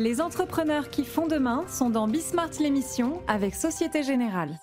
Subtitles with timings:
[0.00, 4.58] Les entrepreneurs qui font demain sont dans Bismart l'émission avec Société Générale.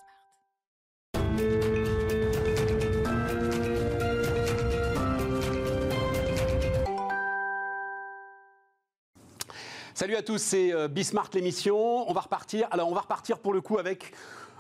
[9.94, 12.10] Salut à tous, c'est euh, Bismart l'émission.
[12.10, 12.68] On va repartir.
[12.74, 14.14] On va repartir pour le coup avec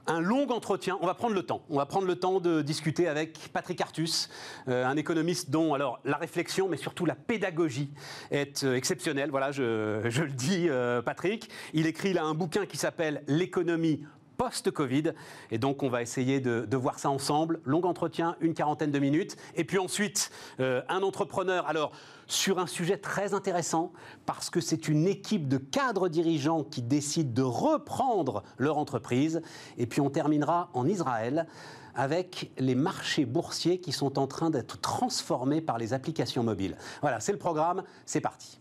[0.07, 0.97] un long entretien.
[1.01, 1.61] On va prendre le temps.
[1.69, 4.29] On va prendre le temps de discuter avec Patrick Artus,
[4.67, 7.89] euh, un économiste dont alors la réflexion, mais surtout la pédagogie
[8.31, 9.29] est euh, exceptionnelle.
[9.29, 11.49] Voilà, je, le dis, euh, Patrick.
[11.73, 14.03] Il écrit là un bouquin qui s'appelle L'économie
[14.37, 15.13] post-Covid.
[15.51, 17.59] Et donc, on va essayer de, voir ça ensemble.
[17.65, 19.35] Long entretien, une quarantaine de minutes.
[19.55, 21.67] Et puis ensuite, euh, un entrepreneur.
[21.67, 21.91] Alors,
[22.27, 23.93] sur un sujet très intéressant,
[24.25, 29.41] parce que c'est une équipe de cadres dirigeants qui décident de reprendre leur entreprise.
[29.77, 31.47] Et puis, on terminera en Israël
[31.95, 36.77] avec les marchés boursiers qui sont en train d'être transformés par les applications mobiles.
[37.01, 37.83] Voilà, c'est le programme.
[38.05, 38.59] C'est parti.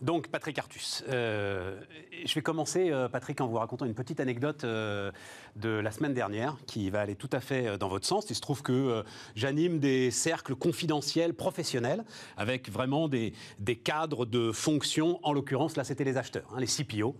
[0.00, 1.04] Donc, Patrick Artus.
[1.10, 1.78] Euh,
[2.24, 5.12] je vais commencer, euh, Patrick, en vous racontant une petite anecdote euh,
[5.56, 8.24] de la semaine dernière qui va aller tout à fait dans votre sens.
[8.30, 12.04] Il se trouve que j'anime des cercles confidentiels professionnels
[12.38, 15.20] avec vraiment des, des cadres de fonction.
[15.22, 17.16] En l'occurrence, là, c'était les acheteurs, hein, les CPO.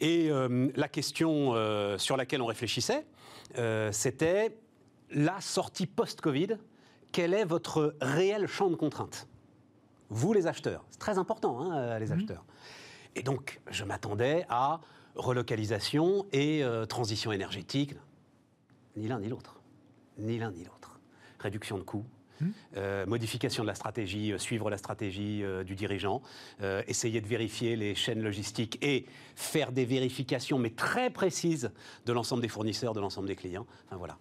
[0.00, 0.30] Et
[0.74, 1.54] la question
[1.96, 3.06] sur laquelle on réfléchissait,
[3.92, 4.54] c'était
[5.10, 6.58] la sortie post-Covid.
[7.12, 9.26] Quel est votre réel champ de contraintes?
[10.08, 10.84] Vous les acheteurs.
[10.90, 12.44] C'est très important, hein, euh, les acheteurs.
[13.14, 14.80] Et donc, je m'attendais à
[15.14, 17.94] relocalisation et euh, transition énergétique.
[18.96, 19.60] Ni l'un ni l'autre.
[20.18, 21.00] Ni l'un ni l'autre.
[21.38, 22.04] Réduction de coûts.
[22.76, 26.22] euh, modification de la stratégie, euh, suivre la stratégie euh, du dirigeant,
[26.86, 31.70] essayer de vérifier les chaînes logistiques et faire des vérifications, mais très précises,
[32.04, 33.66] de l'ensemble des fournisseurs, de l'ensemble des clients.
[33.86, 34.18] Enfin voilà.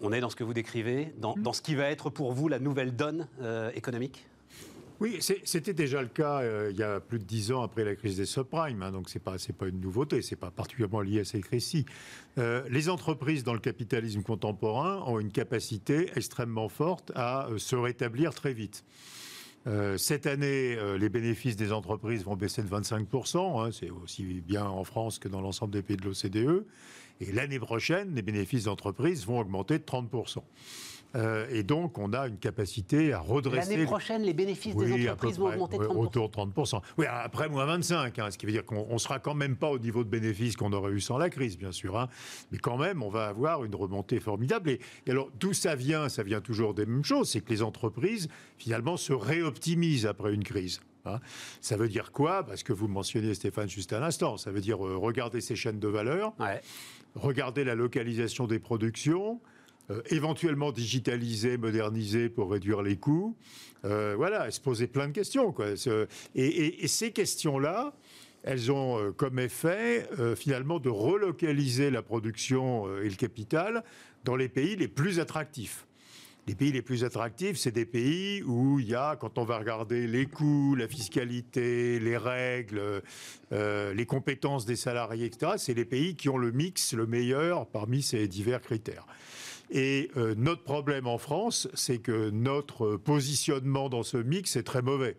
[0.00, 2.48] On est dans ce que vous décrivez, dans, dans ce qui va être pour vous
[2.48, 3.28] la nouvelle donne
[3.74, 4.26] économique?
[4.98, 7.94] Oui, c'était déjà le cas euh, il y a plus de dix ans après la
[7.94, 11.20] crise des subprimes, hein, donc c'est pas c'est pas une nouveauté, c'est pas particulièrement lié
[11.20, 11.84] à cette crise-ci.
[12.38, 17.76] Euh, les entreprises dans le capitalisme contemporain ont une capacité extrêmement forte à euh, se
[17.76, 18.84] rétablir très vite.
[19.96, 23.66] Cette année, les bénéfices des entreprises vont baisser de 25%.
[23.66, 26.64] hein, c'est aussi bien en France que dans l'ensemble des pays de l'OCDE.
[27.20, 30.38] Et l'année prochaine, les bénéfices d'entreprises vont augmenter de 30%.
[31.16, 33.70] Euh, et donc, on a une capacité à redresser.
[33.70, 35.96] L'année prochaine, les bénéfices des Oui, entreprises vont près, augmenter de ouais, 30%.
[35.98, 36.82] Autour de 30%.
[36.98, 39.70] Oui, après moins 25, hein, ce qui veut dire qu'on ne sera quand même pas
[39.70, 41.98] au niveau de bénéfices qu'on aurait eu sans la crise, bien sûr.
[41.98, 42.08] hein.
[42.52, 44.70] mais quand même, on va avoir une remontée formidable.
[44.70, 46.08] Et, et alors, d'où ça vient?
[46.10, 47.30] Ça vient toujours des mêmes choses.
[47.30, 48.28] C'est que les entreprises,
[48.58, 50.80] finalement, se réoptimisent après une crise.
[51.06, 51.20] hein.
[51.62, 52.44] Ça veut dire quoi?
[52.44, 54.36] Parce que vous mentionniez, Stéphane, juste à l'instant.
[54.36, 56.60] Ça veut dire euh, regarder ces chaînes de valeur, Ouais.
[57.14, 59.40] regarder la localisation des productions,
[59.90, 63.36] euh, éventuellement digitaliser, moderniser pour réduire les coûts.
[63.84, 65.52] Euh, voilà, se poser plein de questions.
[65.52, 65.66] Quoi.
[66.34, 67.94] Et, et- et ces questions-là,
[68.42, 73.84] elles ont euh, comme effet finalement de relocaliser la production et le capital
[74.24, 75.86] dans les pays les plus attractifs.
[76.48, 79.58] Les pays les plus attractifs, c'est des pays où il y a, quand on va
[79.58, 83.02] regarder les coûts, la fiscalité, les règles,
[83.50, 88.00] les compétences des salariés, etc., c'est les pays qui ont le mix le meilleur parmi
[88.00, 89.06] ces divers critères.
[89.70, 94.82] Et euh, notre problème en France, c'est que notre positionnement dans ce mix est très
[94.82, 95.16] mauvais.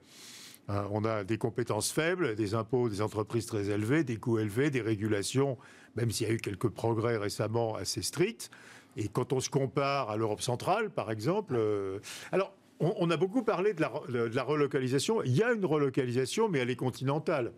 [0.70, 4.70] Hein, on a des compétences faibles, des impôts des entreprises très élevés, des coûts élevés,
[4.70, 5.58] des régulations,
[5.96, 8.50] même s'il y a eu quelques progrès récemment assez stricts.
[8.96, 12.00] Et quand on se compare à l'Europe centrale, par exemple, euh,
[12.32, 15.24] alors on, a beaucoup parlé de la relocalisation.
[15.24, 17.52] Il y a une relocalisation, mais elle est continentale.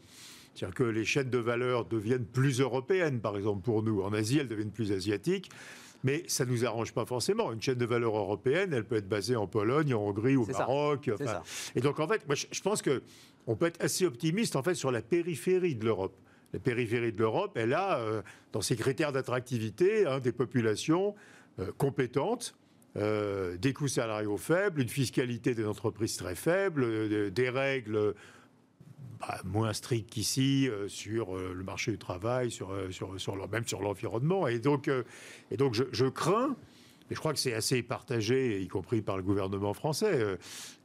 [0.54, 4.02] C'est-à-dire que les chaînes de valeur deviennent plus européennes, par exemple, pour nous.
[4.02, 5.50] En Asie, elles deviennent plus asiatiques.
[6.04, 7.52] Mais ça ne nous arrange pas forcément.
[7.52, 10.46] Une chaîne de valeur européenne, elle peut être basée en Pologne, en Hongrie, au.
[10.46, 11.10] Maroc.
[11.14, 11.42] Enfin,
[11.76, 13.02] et donc, en fait, moi, je, pense que
[13.48, 16.16] on peut être assez optimiste, en fait, sur la périphérie de l'Europe.
[16.54, 18.22] La périphérie de l'Europe, elle a, euh,
[18.54, 21.16] dans ses critères d'attractivité, hein, des populations
[21.60, 22.56] euh, compétentes,
[22.98, 28.16] euh, des coûts salariaux faibles, une fiscalité des entreprises très faible, des règles
[29.20, 33.12] bah, moins strictes qu'ici euh, sur euh, le marché du travail, sur, euh, sur,
[33.50, 34.48] même sur l'environnement.
[34.48, 34.90] Et donc,
[35.52, 36.56] et donc je, crains,
[37.10, 40.38] mais je crois que c'est assez partagé, y compris par le gouvernement français.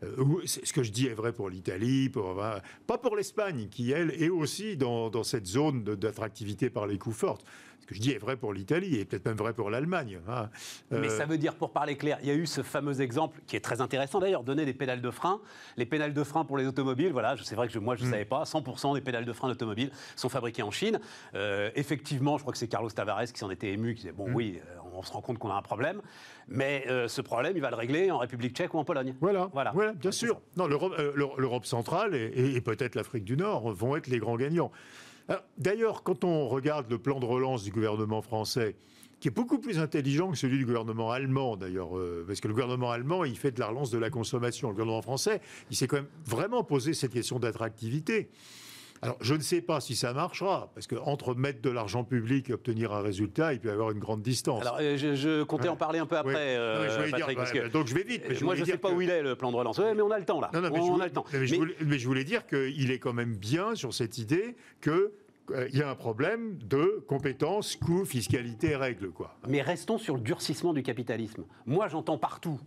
[0.03, 4.31] ce que je dis est vrai pour l'Italie, enfin, pas pour l'Espagne, qui, elle, est
[4.31, 7.45] aussi dans, dans cette zone d'attractivité par les coûts fortes.
[7.85, 10.19] Ce que je dis est vrai pour l'Italie et peut-être même vrai pour l'Allemagne.
[10.27, 10.49] Hein.
[10.91, 13.57] Mais ça veut dire, pour parler clair, il y a eu ce fameux exemple qui
[13.57, 15.39] est très intéressant d'ailleurs, donner des pédales de frein.
[15.77, 18.11] Les pédales de frein pour les automobiles, voilà, c'est vrai que moi je ne mm.
[18.13, 20.99] savais pas, 100% des pédales de frein d'automobile sont fabriquées en Chine.
[21.75, 24.35] effectivement, je crois que c'est Carlos Tavares qui s'en était ému, qui disait, bon mm.
[24.35, 24.61] oui,
[24.95, 26.01] on se rend compte qu'on a un problème,
[26.49, 29.15] mais ce problème, il va le régler en République tchèque ou en Pologne.
[29.21, 29.93] Voilà, voilà.
[29.93, 30.41] bien sûr.
[30.57, 34.73] Non, l'Europe centrale et peut-être l'Afrique du Nord vont être les grands gagnants.
[35.59, 38.76] D'ailleurs, quand on regarde le plan de relance du gouvernement français,
[39.21, 42.53] qui est beaucoup plus intelligent que celui du gouvernement allemand, d'ailleurs, euh, parce que le
[42.53, 44.69] gouvernement allemand, il fait de la relance de la consommation.
[44.69, 45.41] Le gouvernement français,
[45.71, 48.29] il s'est quand même vraiment posé cette question d'attractivité.
[49.05, 52.55] Alors, je ne sais pas si ça marchera, parce qu'entre mettre de l'argent public et
[52.55, 54.62] obtenir un résultat, il peut y avoir une grande distance.
[54.62, 57.95] Alors, euh, je, comptais en parler un peu après, euh, Patrick, parce que donc je
[57.95, 58.43] vais vite.
[58.43, 59.79] moi, je ne sais pas où il est, le plan de relance.
[59.79, 60.51] mais on a le temps, là.
[60.55, 61.25] on, a le temps.
[61.33, 61.47] Mais,
[61.99, 65.12] je voulais, dire qu'il est quand même bien sur cette idée que
[65.50, 69.11] euh, il y a un problème de compétences, coûts, fiscalité, règles.
[69.11, 69.37] Quoi.
[69.47, 71.45] Mais restons sur le durcissement du capitalisme.
[71.67, 72.59] Moi, j'entends partout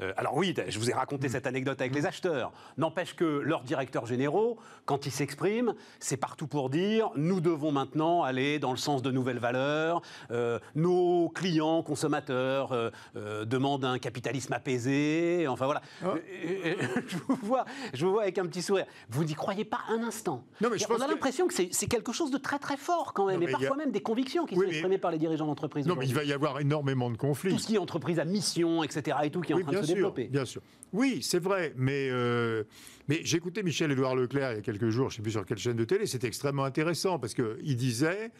[0.00, 1.30] euh, alors oui, je vous ai raconté mm.
[1.30, 2.52] cette anecdote avec les acheteurs.
[2.76, 8.22] N'empêche que leurs directeurs généraux, quand ils s'expriment, c'est partout pour dire nous devons maintenant
[8.22, 10.02] aller dans le sens de nouvelles valeurs.
[10.30, 15.46] Euh, nos clients, consommateurs euh, demandent un capitalisme apaisé.
[15.48, 15.82] Enfin voilà.
[16.04, 16.14] Ah.
[17.06, 17.64] je, vous vois,
[17.94, 18.86] je vous vois avec un petit sourire.
[19.08, 20.44] Vous n'y croyez pas un instant.
[20.60, 23.26] Non, mais je On a l'impression que, c'est quelque chose de très très fort quand
[23.26, 25.86] même, et parfois même des convictions qui sont exprimées par les dirigeants d'entreprise.
[25.86, 27.52] Non, mais il va y avoir énormément de conflits.
[27.52, 29.16] Tout ce qui est entreprise à mission, etc.
[29.24, 29.85] et tout qui est en train de
[30.28, 30.62] Bien sûr.
[30.92, 32.64] Oui, c'est vrai, mais, euh,
[33.08, 35.58] mais j'écoutais Michel-Édouard Leclerc il y a quelques jours, je ne sais plus sur quelle
[35.58, 38.30] chaîne de télé, c'était extrêmement intéressant parce qu'il disait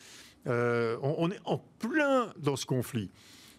[0.47, 3.11] euh, on, est en plein dans ce conflit.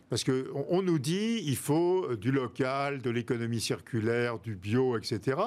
[0.10, 5.38] Parce qu'on on nous dit il faut du local, de l'économie circulaire, du bio, etc.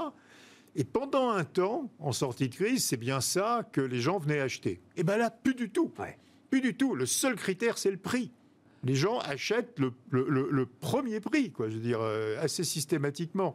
[0.77, 4.41] Et pendant un temps, en sortie de crise, c'est bien ça que les gens venaient
[4.41, 4.73] acheter.
[4.73, 5.89] Et eh bien là, plus du tout.
[6.51, 6.95] Plus du tout.
[6.95, 8.33] Le seul critère, c'est le prix
[8.85, 13.55] les gens achètent le, premier prix, quoi, je veux dire, euh, assez systématiquement.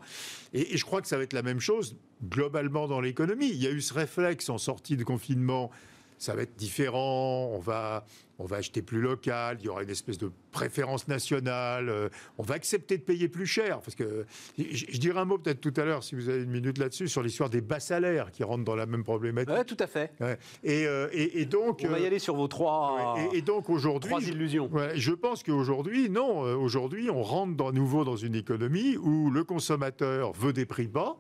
[0.54, 1.98] Et, je crois que ça va être la même chose
[2.30, 3.50] globalement dans l'économie.
[3.50, 5.72] Il y a eu ce réflexe en sortie de confinement
[6.18, 8.06] ça va être différent, on va,
[8.40, 12.44] on va acheter plus local, il y aura une espèce de préférence nationale, euh, on
[12.44, 13.82] va accepter de payer plus cher.
[13.82, 14.26] Parce que
[14.58, 17.22] je, dirais un mot peut-être tout à l'heure, si vous avez une minute là-dessus, sur
[17.22, 19.54] l'histoire des bas salaires qui rentrent dans la même problématique.
[19.56, 20.12] Oui, tout à fait.
[20.22, 21.82] Euh, et, et, donc.
[21.84, 23.18] On va y aller sur vos trois.
[23.34, 24.10] Et, donc aujourd'hui.
[24.10, 24.70] Trois illusions.
[24.74, 29.30] Je, je pense qu'aujourd'hui, non, euh, aujourd'hui, on rentre à nouveau dans une économie où
[29.30, 31.18] le consommateur veut des prix bas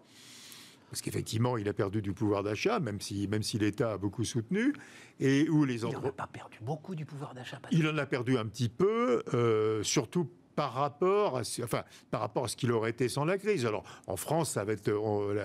[0.89, 4.23] parce qu'effectivement, il a perdu du pouvoir d'achat, même si, même si l'État a beaucoup
[4.23, 4.73] soutenu,
[5.19, 7.59] et où les Il n'en a pas perdu beaucoup du pouvoir d'achat.
[7.71, 12.45] Il en a perdu un petit peu, euh, surtout par rapport à, enfin, par rapport
[12.45, 13.65] à ce qu'il aurait été sans la crise.
[13.65, 14.91] Alors, en France, ça va être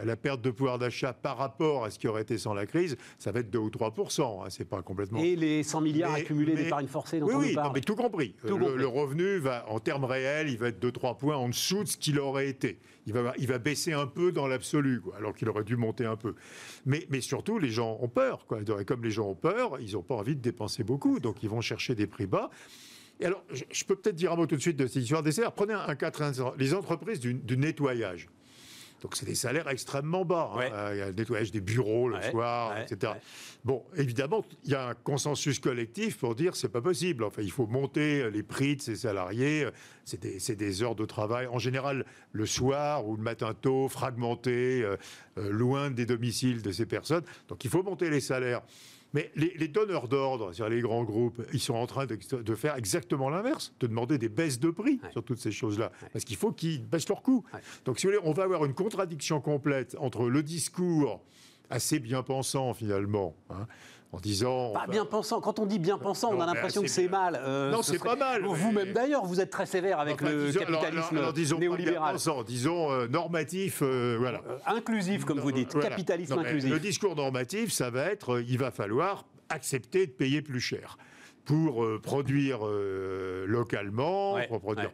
[0.04, 2.96] la, perte de pouvoir d'achat par rapport à ce qui aurait été sans la crise,
[3.18, 5.20] ça va être 2 ou 3 hein, C'est pas complètement.
[5.20, 8.34] Et les 100 milliards accumulés d'épargne forcée dont oui, on oui, mais tout compris.
[8.44, 11.96] le, revenu va, en termes réels, il va être 2-3 points en dessous de ce
[11.96, 12.78] qu'il aurait été.
[13.06, 16.16] Il va, il va baisser un peu dans l'absolu, alors qu'il aurait dû monter un
[16.16, 16.34] peu.
[16.86, 18.46] Mais, mais surtout, les gens ont peur.
[18.46, 18.60] Quoi.
[18.80, 21.48] Et comme les gens ont peur, ils n'ont pas envie de dépenser beaucoup, donc ils
[21.48, 22.50] vont chercher des prix bas.
[23.20, 25.32] Et alors, je, peux peut-être dire un mot tout de suite de cette histoire des
[25.32, 25.52] salaires.
[25.52, 28.28] Prenez un, cas très les entreprises du, nettoyage.
[29.02, 30.52] Donc c'est des salaires extrêmement bas.
[30.54, 30.92] Hein.
[30.92, 33.14] Il y a le nettoyage des bureaux le soir, etc.
[33.64, 37.24] Bon, évidemment, il y a un consensus collectif pour dire c'est pas possible.
[37.24, 39.68] Enfin, il faut monter les prix de ces salariés.
[40.04, 44.82] C'est des, des, heures de travail en général le soir ou le matin tôt, fragmentés,
[44.82, 44.96] euh,
[45.38, 47.24] euh, loin des domiciles de ces personnes.
[47.48, 48.62] Donc il faut monter les salaires.
[49.12, 53.28] Mais les, donneurs d'ordre, c'est-à-dire les grands groupes, ils sont en train de, faire exactement
[53.28, 55.90] l'inverse, de demander des baisses de prix sur toutes ces choses-là.
[56.12, 57.44] Parce qu'il faut qu'ils baissent leurs coûts.
[57.84, 61.20] Donc, si vous voulez, on va avoir une contradiction complète entre le discours
[61.70, 63.66] assez bien pensant, finalement, hein,
[64.12, 64.72] en disant.
[64.72, 65.40] Pas bien pensant.
[65.40, 67.40] Quand on dit bien pensant, on a l'impression que c'est mal.
[67.42, 68.44] Euh, non, c'est pas mal.
[68.44, 72.16] Vous-même d'ailleurs, vous êtes très sévère avec le capitalisme disons néolibéral.
[72.46, 74.42] disons euh, normatif, euh, voilà.
[74.66, 75.78] inclusif, comme vous dites.
[75.78, 76.70] capitalisme inclusif.
[76.70, 80.96] Le discours normatif, ça va être, il va falloir accepter de payer plus cher
[81.44, 82.60] pour produire
[83.46, 84.92] localement, pour, produire,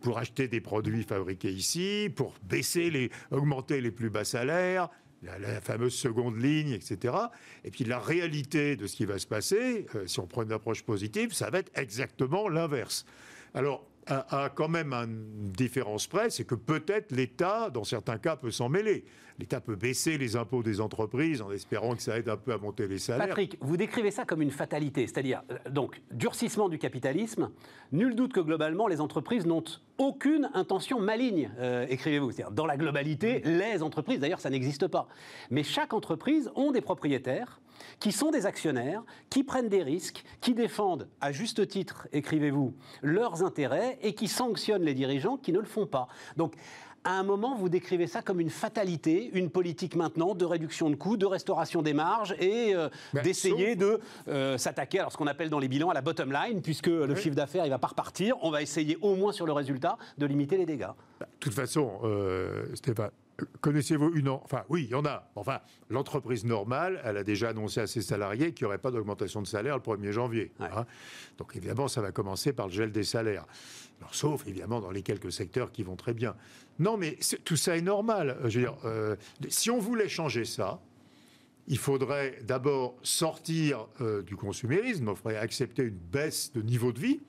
[0.00, 4.88] pour acheter des produits fabriqués ici, pour baisser les, augmenter les plus bas salaires,
[5.26, 7.14] la, fameuse seconde ligne, etc.
[7.64, 10.52] Et puis la réalité de ce qui va se passer, euh, si on prend une
[10.52, 13.04] approche positive, ça va être exactement l'inverse.
[13.54, 18.50] Alors, a, quand même une différence près, c'est que peut-être l'État, dans certains cas, peut
[18.50, 19.04] s'en mêler.
[19.38, 22.58] L'État peut baisser les impôts des entreprises en espérant que ça aide un peu à
[22.58, 23.28] monter les salaires.
[23.28, 27.50] Patrick, vous décrivez ça comme une fatalité, c'est-à-dire euh, donc durcissement du capitalisme.
[27.92, 29.64] Nul doute que globalement, les entreprises n'ont
[29.98, 32.30] aucune intention maligne, euh, écrivez-vous.
[32.30, 35.06] C'est-à-dire dans la globalité, les entreprises, d'ailleurs, ça n'existe pas.
[35.50, 37.60] Mais chaque entreprise ont des propriétaires
[38.00, 43.42] qui sont des actionnaires, qui prennent des risques, qui défendent, à juste titre, écrivez-vous, leurs
[43.42, 46.08] intérêts et qui sanctionnent les dirigeants qui ne le font pas.
[46.36, 46.54] Donc,
[47.06, 50.96] à un moment, vous décrivez ça comme une fatalité, une politique maintenant de réduction de
[50.96, 55.28] coûts, de restauration des marges et euh, Ben, d'essayer de euh, s'attaquer à ce qu'on
[55.28, 57.86] appelle dans les bilans à la bottom line, puisque le chiffre d'affaires il va pas
[57.86, 58.36] repartir.
[58.42, 60.88] On va essayer au moins sur le résultat de limiter les dégâts.
[61.20, 63.10] De toute façon, euh, Stéphane,
[63.60, 64.28] connaissez-vous une...
[64.28, 65.30] en- Enfin, oui, il y en a.
[65.36, 69.42] Enfin, l'entreprise normale, elle a déjà annoncé à ses salariés qu'il n'y aurait pas d'augmentation
[69.42, 70.52] de salaire le 1er janvier.
[70.60, 70.66] Ouais.
[70.74, 70.86] hein.
[71.38, 73.44] Donc, évidemment, ça va commencer par le gel des salaires.
[74.00, 76.34] Alors, sauf, évidemment, dans les quelques secteurs qui vont très bien.
[76.78, 78.36] Non, mais tout ça est normal.
[78.44, 79.16] Je veux dire, euh,
[79.48, 80.80] si on voulait changer ça,
[81.68, 87.00] il faudrait d'abord sortir euh, du consumérisme, il faudrait accepter une baisse de niveau de
[87.00, 87.20] vie,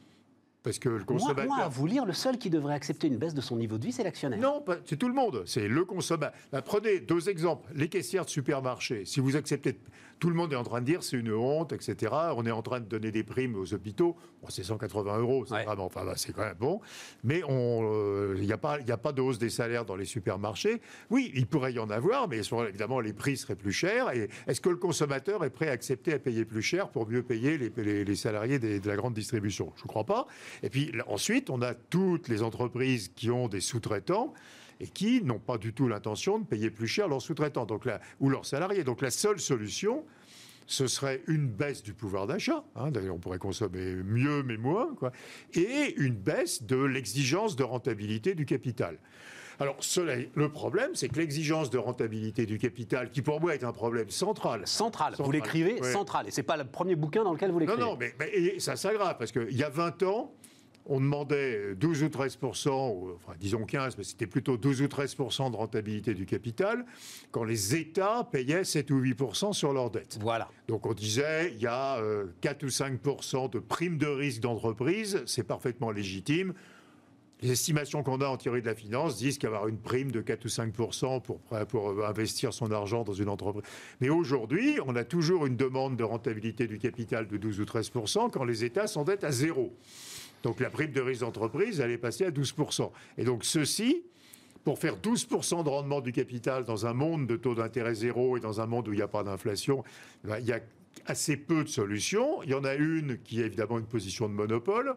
[0.63, 1.45] parce que le Moi, consommateur...
[1.45, 3.85] moi, à vous lire, le seul qui devrait accepter une baisse de son niveau de
[3.85, 4.39] vie, c'est l'actionnaire.
[4.39, 5.43] Non, c'est tout le monde.
[5.45, 6.37] C'est le consommateur.
[6.51, 7.71] Bah, prenez deux exemples.
[7.73, 9.05] Les caissières de supermarché.
[9.05, 9.79] Si vous acceptez,
[10.19, 12.11] tout le monde est en train de dire c'est une honte, etc.
[12.35, 14.15] On est en train de donner des primes aux hôpitaux.
[14.41, 15.63] Bon, c'est 180 euros, c'est Ouais.
[15.65, 16.79] vraiment, enfin, bah, c'est quand même bon.
[17.23, 20.81] Mais il n'y a pas, il a pas de hausse des salaires dans les supermarchés.
[21.09, 24.11] Oui, il pourrait y en avoir, mais évidemment les prix seraient plus chers.
[24.15, 27.23] Et est-ce que le consommateur est prêt à accepter à payer plus cher pour mieux
[27.23, 29.71] payer les, les- les salariés des- de la grande distribution?
[29.75, 30.27] Je ne crois pas.
[30.63, 34.33] Et puis là, ensuite, on a toutes les entreprises qui ont des sous-traitants
[34.79, 37.87] et qui n'ont pas du tout l'intention de payer plus cher leurs sous-traitants donc
[38.19, 38.83] ou leurs salariés.
[38.83, 40.03] Donc la seule solution,
[40.65, 42.63] ce serait une baisse du pouvoir d'achat.
[42.75, 42.91] hein.
[42.91, 44.93] D'ailleurs, on pourrait consommer mieux mais moins.
[44.95, 45.11] Quoi,
[45.53, 48.97] et une baisse de l'exigence de rentabilité du capital.
[49.59, 53.63] Alors, cela, le problème, c'est que l'exigence de rentabilité du capital, qui pour moi est
[53.63, 55.15] un problème central, Central.
[55.17, 55.91] Vous l'écrivez Ouais.
[55.91, 56.27] central.
[56.27, 57.81] Et c'est pas le premier bouquin dans lequel vous non, l'écrivez.
[57.81, 60.31] non, mais, mais- et ça s'aggrave parce qu'il y a 20 ans,
[60.87, 65.51] on demandait 12 ou 13 ou, enfin disons 15, mais c'était plutôt 12 ou 13%
[65.51, 66.85] de rentabilité du capital,
[67.31, 70.17] quand les États payaient 7 ou 8% sur leurs dettes.
[70.21, 70.49] Voilà.
[70.67, 75.21] Donc on disait, il y a euh, 4 ou 5% de primes de risque d'entreprise,
[75.25, 76.53] c'est parfaitement légitime.
[77.41, 80.45] Les estimations qu'on a en théorie de la finance disent qu'avoir une prime de 4
[80.45, 83.63] ou 5 pour, pour euh, investir son argent dans une entreprise.
[84.01, 88.31] Mais aujourd'hui, on a toujours une demande de rentabilité du capital de 12 ou 13%
[88.31, 89.71] quand les États s'endettent à zéro.
[90.43, 92.53] Donc la prime de risque d'entreprise, elle est passée à 12
[93.17, 94.03] Et donc ceci,
[94.63, 98.39] pour faire 12 de rendement du capital dans un monde de taux d'intérêt zéro et
[98.39, 99.83] dans un monde où il n'y a pas d'inflation,
[100.23, 100.59] ben, il y a
[101.05, 102.43] assez peu de solutions.
[102.43, 104.95] Il y en a une qui est évidemment une position de monopole.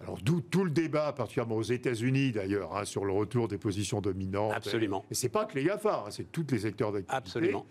[0.00, 4.00] Alors d'où tout le débat, particulièrement aux États-Unis d'ailleurs, hein, sur le retour des positions
[4.00, 4.52] dominantes.
[4.54, 5.04] Absolument.
[5.10, 7.16] Et c'est pas que les GAFA, hein, c'est tous les secteurs d'activité.
[7.16, 7.66] Absolument.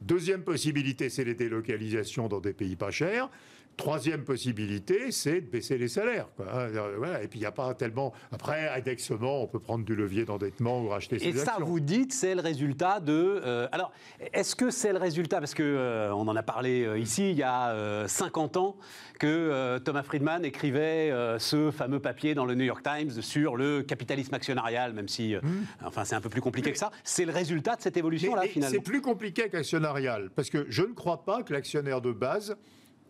[0.00, 3.28] Deuxième possibilité, c'est les délocalisations dans des pays pas chers.
[3.76, 6.28] Troisième possibilité, c'est de baisser les salaires.
[6.36, 6.46] quoi.
[6.52, 7.22] Hein, euh, voilà.
[7.22, 8.12] Et puis il n'y a pas tellement.
[8.32, 12.12] Après, indexement, on peut prendre du levier d'endettement ou racheter ses Et ça, vous dites,
[12.12, 13.12] c'est le résultat de.
[13.44, 13.92] euh, alors,
[14.32, 17.36] est-ce que c'est le résultat Parce que euh, on en a parlé euh, ici il
[17.36, 18.76] y a euh, 50 ans
[19.18, 24.34] que Thomas Friedman écrivait ce fameux papier dans le New York Times sur le capitalisme
[24.34, 25.40] actionnarial, même si, euh,
[25.84, 26.90] enfin, c'est un peu plus compliqué que ça.
[27.04, 28.74] C'est le résultat de cette évolution-là, finalement.
[28.74, 32.56] C'est plus compliqué qu'actionnarial, parce que je ne crois pas que l'actionnaire de base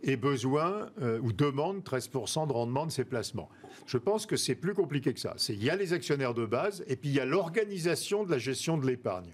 [0.05, 3.49] ait besoin euh, ou demande 13% de rendement de ses placements.
[3.87, 5.35] Je pense que c'est plus compliqué que ça.
[5.49, 8.39] Il y a les actionnaires de base et puis il y a l'organisation de la
[8.39, 9.33] gestion de l'épargne.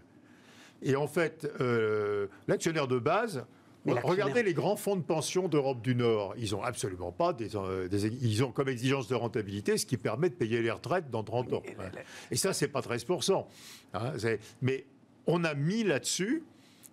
[0.82, 3.44] Et en fait, euh, l'actionnaire de base,
[3.84, 6.34] voilà, regardez les grands fonds de pension d'Europe du Nord.
[6.38, 9.96] Ils ont absolument pas des, euh, des- ils ont comme exigence de rentabilité ce qui
[9.96, 11.62] permet de payer les retraites dans 30 ans.
[12.30, 13.46] Et ça, c'est pas 13%.
[13.94, 14.12] hein,
[14.62, 14.84] mais
[15.26, 16.42] on a mis là-dessus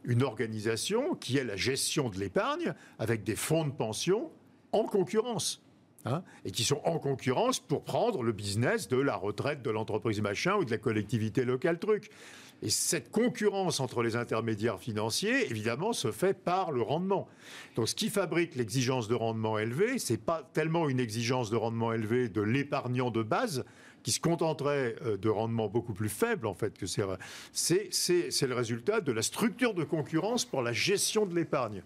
[0.04, 4.32] une organisation qui est la gestion de l'épargne avec des fonds de pension
[4.72, 5.64] en concurrence.
[6.06, 10.22] hein, et qui sont en concurrence pour prendre le business de la retraite de l'entreprise
[10.22, 12.10] machin ou de la collectivité locale truc.
[12.64, 17.28] Et cette concurrence entre les intermédiaires financiers, évidemment, se fait par le rendement.
[17.76, 21.94] Donc, ce qui fabrique l'exigence de rendement élevé, c'est pas tellement une exigence de rendement
[21.94, 23.64] élevé de l'épargnant de base,
[24.08, 27.04] qui se contenterait euh, de rendements beaucoup plus faibles, en fait, que c'est,
[27.52, 31.84] c'est, c'est, c'est le résultat de la structure de concurrence pour la gestion de l'épargne.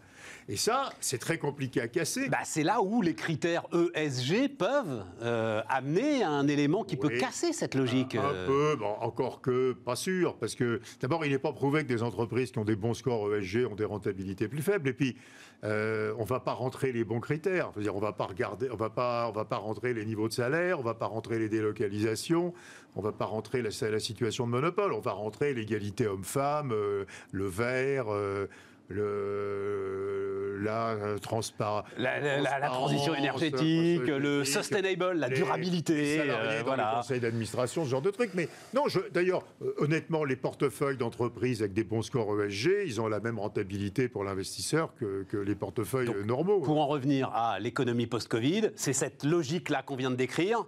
[0.49, 2.29] Et ça, c'est très compliqué à casser.
[2.29, 7.53] Bah, c'est là où les critères ESG peuvent euh, amener un élément qui peut casser
[7.53, 8.15] cette logique.
[8.15, 8.47] Un euh.
[8.47, 12.03] peu, bon, encore que pas sûr, parce que d'abord, il n'est pas prouvé que des
[12.03, 14.89] entreprises qui ont des bons scores ESG ont des rentabilités plus faibles.
[14.89, 15.15] Et puis,
[15.63, 17.71] euh, on va pas rentrer les bons critères.
[17.77, 20.33] Dire, on va pas regarder, on va pas, on va pas rentrer les niveaux de
[20.33, 22.53] salaire, on va pas rentrer les délocalisations,
[22.95, 24.93] on va pas rentrer la, la situation de monopole.
[24.93, 28.05] On va rentrer l'égalité homme-femme, euh, le vert.
[28.09, 28.47] euh,
[28.91, 35.27] le, la, euh, transpar- La, la- la- la transparence, transition énergétique, euh, le sustainable, la
[35.27, 36.93] les- durabilité, les salariés euh, dans voilà.
[36.97, 38.33] conseils d'administration, ce genre de trucs.
[38.35, 43.07] Mais non, d'ailleurs, euh, honnêtement, les portefeuilles d'entreprises avec des bons scores ESG, ils ont
[43.07, 46.59] la même rentabilité pour l'investisseur que, que les portefeuilles Donc, euh, normaux.
[46.61, 50.65] Pour en revenir à l'économie post-Covid, c'est cette logique-là qu'on vient de décrire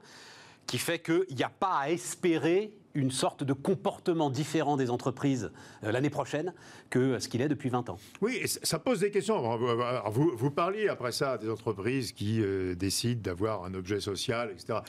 [0.67, 5.51] qui fait qu'il n'y a pas à espérer une sorte de comportement différent des entreprises
[5.83, 6.53] euh, l'année prochaine
[6.91, 7.97] que ce qu'il est depuis 20 ans.
[8.21, 9.37] Oui, ça pose des questions.
[9.39, 14.79] Alors, vous- parliez après ça des entreprises qui euh, décident d'avoir un objet social, etc.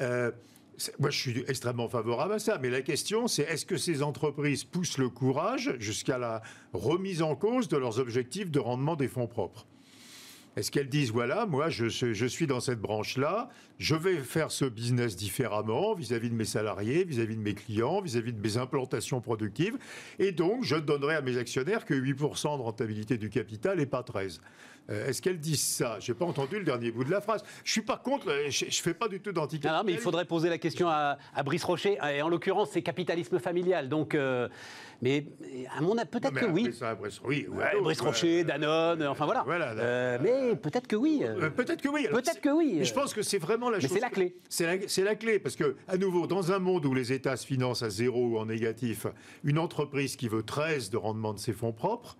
[0.00, 0.30] Euh,
[1.00, 2.58] moi, je suis extrêmement favorable à ça.
[2.62, 6.40] Mais la question, c'est est-ce que ces entreprises poussent le courage jusqu'à la
[6.72, 9.66] remise en cause de leurs objectifs de rendement des fonds propres?
[10.58, 13.48] Est-ce qu'elles disent, voilà, moi, je, suis dans cette branche-là,
[13.78, 18.32] je vais faire ce business différemment vis-à-vis de mes salariés, vis-à-vis de mes clients, vis-à-vis
[18.32, 19.78] de mes implantations productives,
[20.18, 23.86] et donc je ne donnerai à mes actionnaires que 8% de rentabilité du capital et
[23.86, 24.38] pas 13%.
[24.90, 25.98] Euh, Est-ce qu'elles disent ça?
[26.00, 27.42] Je n'ai pas entendu le dernier bout de la phrase.
[27.64, 29.76] Je suis pas contre, euh, je ne fais pas du tout d'anticapital.
[29.76, 32.82] non, mais il faudrait poser la question à, à Brice Rocher, et en l'occurrence, c'est
[32.82, 33.88] capitalisme familial.
[33.88, 34.48] Donc, euh,
[35.02, 35.26] mais
[35.76, 36.72] à mon avis, peut-être que oui.
[36.72, 39.42] ça, Brice, oui, Ouais, Brice Rocher, Danone, enfin voilà.
[39.44, 39.82] Voilà, là.
[39.82, 41.20] Euh, mais peut-être que oui.
[41.22, 41.42] euh.
[41.42, 42.06] Euh, Peut-être que oui.
[42.10, 42.76] Peut-être que oui.
[42.78, 43.92] Mais je pense que c'est vraiment la Mais chose.
[43.92, 44.36] c'est la clé.
[44.48, 47.46] C'est la, la clé parce que, à nouveau, dans un monde où les États se
[47.46, 49.06] financent à zéro ou en négatif,
[49.44, 52.16] une entreprise qui veut 13 de rendement de ses fonds propres,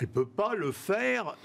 [0.00, 1.36] elle peut pas le faire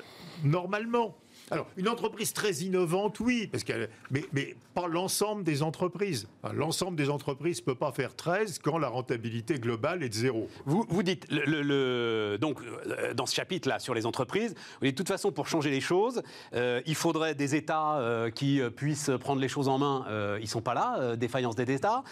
[0.43, 1.15] normalement.
[1.51, 6.27] Alors, une entreprise très innovante, oui, parce qu'elle, mais, mais pas l'ensemble des entreprises.
[6.53, 10.49] L'ensemble des entreprises ne peut pas faire 13 quand la rentabilité globale est de zéro.
[10.65, 14.85] Vous, vous dites, le, le- le- donc, euh, dans ce chapitre-là sur les entreprises, vous
[14.87, 16.21] dites, de toute façon, pour changer les choses,
[16.53, 20.05] euh, il faudrait des États euh, qui puissent prendre les choses en main.
[20.09, 22.03] Euh, ils ne sont pas là, défaillance des États.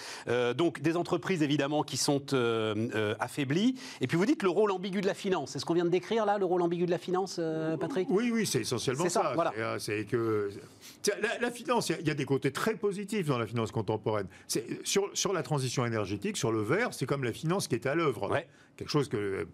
[0.56, 2.34] Donc, des entreprises, évidemment, qui sont
[3.20, 3.76] affaiblies.
[4.02, 5.52] Et puis, vous dites le rôle ambigu de la finance.
[5.52, 7.40] C'est ce qu'on vient de décrire, là, le rôle ambigu de la finance,
[7.80, 8.08] Patrick?
[8.10, 9.34] Oui, oui, c'est essentiellement ça, ça.
[9.34, 9.52] voilà.
[9.52, 10.50] C'est, euh, C'est que
[11.22, 13.46] la, la finance, il y a- il y, a des côtés très positifs dans la
[13.48, 14.28] finance contemporaine.
[14.48, 17.86] C'est- Sur, sur la transition énergétique, sur le vert, c'est comme la finance qui est
[17.86, 18.30] à l'œuvre.
[18.30, 18.48] Ouais.
[18.78, 19.46] Quelque chose que euh,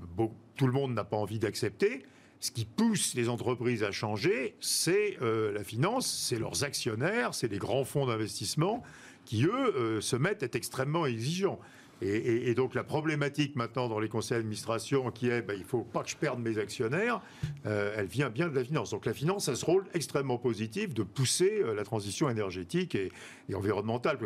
[0.55, 2.03] tout le monde n'a pas envie d'accepter.
[2.41, 7.49] Ce qui pousse les entreprises à changer, c'est euh, la finance, c'est leurs actionnaires, c'est
[7.49, 8.81] les grands fonds d'investissement
[9.25, 11.59] qui, eux, euh, se mettent à être extrêmement exigeants.
[12.01, 16.03] Et, donc la problématique maintenant dans les conseils d'administration qui est, ben, il faut pas
[16.03, 17.21] que je perde mes actionnaires,
[17.65, 18.91] euh, elle vient bien de la finance.
[18.91, 23.11] Donc la finance a ce rôle extrêmement positif de pousser euh, la transition énergétique et,
[23.49, 24.17] et environnementale.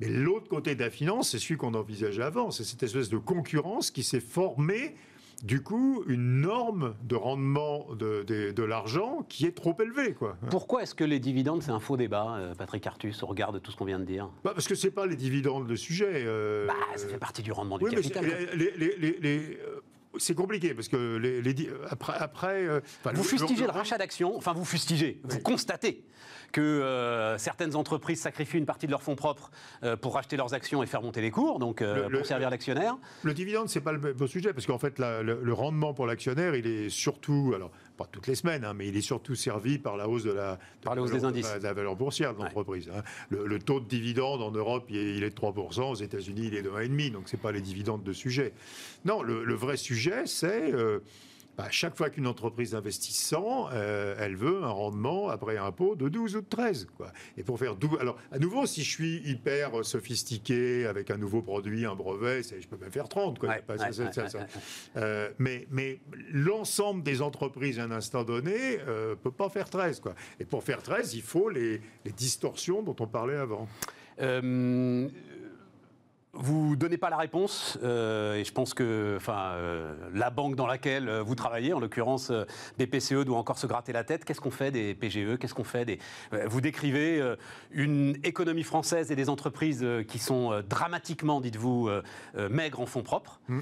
[0.00, 3.18] Mais l'autre côté de la finance, c'est celui qu'on envisageait avant, c'est cette espèce de
[3.18, 4.94] concurrence qui s'est formée
[5.42, 10.14] du coup, une norme de rendement de, de- de l'argent qui est trop élevée.
[10.14, 10.36] Quoi.
[10.50, 13.58] Pourquoi est-ce que les dividendes, c'est un faux débat, euh, Patrick Artus, au regard de
[13.58, 14.30] tout ce qu'on vient de dire?
[14.44, 16.06] Bah, parce que c'est pas les dividendes le sujet.
[16.26, 18.24] euh, bah, Ça fait partie du rendement du Oui, capital.
[18.24, 19.80] c'est- les- les- euh,
[20.18, 21.40] c'est compliqué parce que les,
[21.90, 25.40] après, après euh, enfin, Vous le- fustigez le le- rachat d'actions, enfin vous fustigez, vous
[25.40, 26.04] constatez
[26.52, 29.50] que euh, certaines entreprises sacrifient une partie de leurs fonds propres
[29.82, 32.26] euh, pour racheter leurs actions et faire monter les cours, donc euh, Le- le- pour
[32.26, 32.96] servir l'actionnaire.
[33.22, 36.06] Le dividende, c'est pas le beau sujet, parce qu'en fait, la- le, le rendement pour
[36.06, 39.78] l'actionnaire, il est surtout, alors pas toutes les semaines, hein, mais il est surtout servi
[39.78, 41.54] par la hausse de la, de Par la hausse des valeur- indices.
[41.54, 42.44] de la valeur boursière de Ouais.
[42.44, 42.90] l'entreprise.
[42.94, 43.02] hein.
[43.30, 46.48] Le, le taux de dividende en Europe, il est, il est de 3%, aux États-Unis,
[46.48, 48.52] il est de 1,5%, donc c'est pas les dividendes de sujet.
[49.04, 51.00] Non, le, le vrai sujet, c'est euh,
[51.56, 56.08] bah, chaque fois qu'une entreprise investit 100, euh, elle veut un rendement après impôt de
[56.08, 56.86] 12 ou de 13.
[56.96, 57.12] Quoi.
[57.36, 57.98] Et pour faire 12...
[58.00, 62.66] Alors, à nouveau, si je suis hyper sophistiqué avec un nouveau produit, un brevet, je
[62.66, 63.38] peux même faire 30.
[63.38, 63.50] Quoi.
[63.50, 64.46] Ouais, Pas- ça- ouais, ça- ouais, ça- ouais, ça- ouais.
[64.96, 66.00] euh, mais mais
[66.32, 70.00] l'ensemble des entreprises à un instant donné ne peut pas faire 13.
[70.00, 70.14] Quoi.
[70.40, 73.68] Et pour faire 13, il faut les, les distorsions dont on parlait avant.
[76.34, 81.06] Vous donnez pas la réponse, euh, et je pense que euh, la banque dans laquelle
[81.10, 82.46] euh, vous travaillez, en l'occurrence euh,
[82.78, 84.24] BPCE, doit encore se gratter la tête.
[84.24, 85.98] Qu'est-ce qu'on fait des PGE Qu'est-ce qu'on fait
[86.46, 87.20] Vous décrivez
[87.70, 91.90] une économie française et des entreprises qui sont dramatiquement, dites-vous,
[92.50, 93.40] maigres en fonds propres.
[93.48, 93.60] Mm.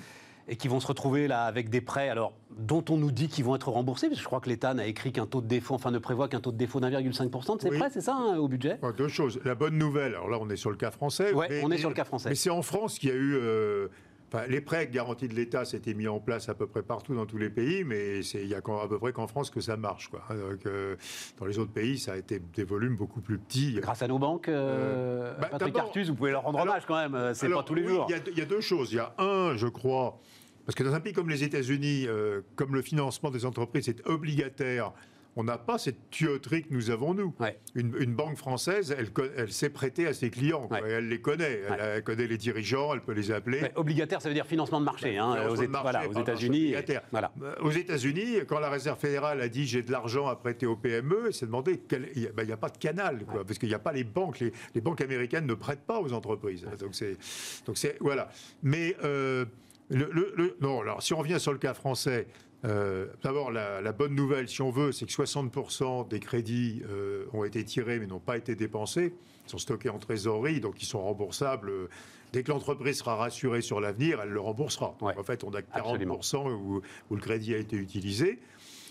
[0.53, 3.45] Et qui vont se retrouver là avec des prêts, alors dont on nous dit qu'ils
[3.45, 5.75] vont être remboursés, parce que je crois que l'État n'a écrit qu'un taux de défaut,
[5.77, 7.79] enfin ne prévoit qu'un taux de défaut d'1,5% de ses Oui.
[7.79, 8.79] prêts, c'est ça, hein, au budget?
[8.97, 9.41] Deux choses.
[9.45, 11.33] La bonne nouvelle, alors là on est sur le cas français.
[11.33, 12.31] Ouais, on est sur le cas français.
[12.31, 13.37] Mais c'est en France qu'il y a eu...
[13.37, 13.87] euh,
[14.33, 17.15] enfin, les prêts avec garantie de l'État, c'était mis en place à peu près partout
[17.15, 19.77] dans tous les pays, mais il y a à peu près qu'en France que ça
[19.77, 20.09] marche.
[20.09, 20.23] Quoi.
[20.31, 20.97] Donc, euh,
[21.39, 23.75] dans les autres pays, ça a été des volumes beaucoup plus petits.
[23.81, 26.87] Grâce à nos banques, euh, Euh, bah, Patrick Artus, vous pouvez leur rendre Alors- hommage
[26.87, 28.07] quand même, euh, c'est pas tous les oui, jours.
[28.09, 28.93] Il y, a, il y a deux choses.
[28.93, 30.19] Il y a un, je crois,
[30.71, 34.07] parce que dans un pays comme les États-Unis, euh, comme le financement des entreprises est
[34.07, 34.93] obligataire,
[35.35, 37.35] on n'a pas cette tuyauterie que nous avons nous.
[37.75, 42.29] Une, banque française, elle, elle s'est prêtée à ses clients, elle les connaît, elle, connaît
[42.29, 43.63] les dirigeants, elle peut les appeler.
[43.75, 45.19] obligataire, ça veut dire financement de marché.
[45.19, 46.77] Hein, aux, États-Unis.
[47.11, 47.33] Voilà.
[47.43, 50.77] Euh, aux États-Unis, quand la Réserve fédérale a dit j'ai de l'argent à prêter aux
[50.77, 53.71] PME, elle s'est demandé il n'y a, ben, a, pas de canal, quoi, parce qu'il
[53.71, 56.65] n'y a pas les banques, les, banques américaines ne prêtent pas aux entreprises.
[56.79, 57.17] Donc c'est,
[57.67, 58.29] donc c'est voilà.
[58.63, 59.47] Mais euh,
[59.91, 62.27] le, non, alors si on revient sur le cas français,
[62.65, 67.45] euh, D'abord, la, bonne nouvelle, si on veut, c'est que 60% des crédits euh, ont
[67.45, 69.15] été tirés mais n'ont pas été dépensés.
[69.47, 71.73] Ils sont stockés en trésorerie, donc ils sont remboursables.
[72.33, 74.95] Dès que l'entreprise sera rassurée sur l'avenir, elle le remboursera.
[75.01, 78.39] en fait, on a 40% où, où, le crédit a été utilisé.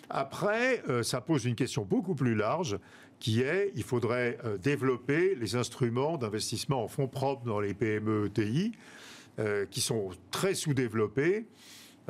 [0.09, 2.79] Après, euh, ça pose une question beaucoup plus large
[3.19, 8.71] qui est il faudrait développer les instruments d'investissement en fonds propres dans les PME ETI
[9.69, 11.37] qui sont très sous-développés.
[11.37, 11.43] euh,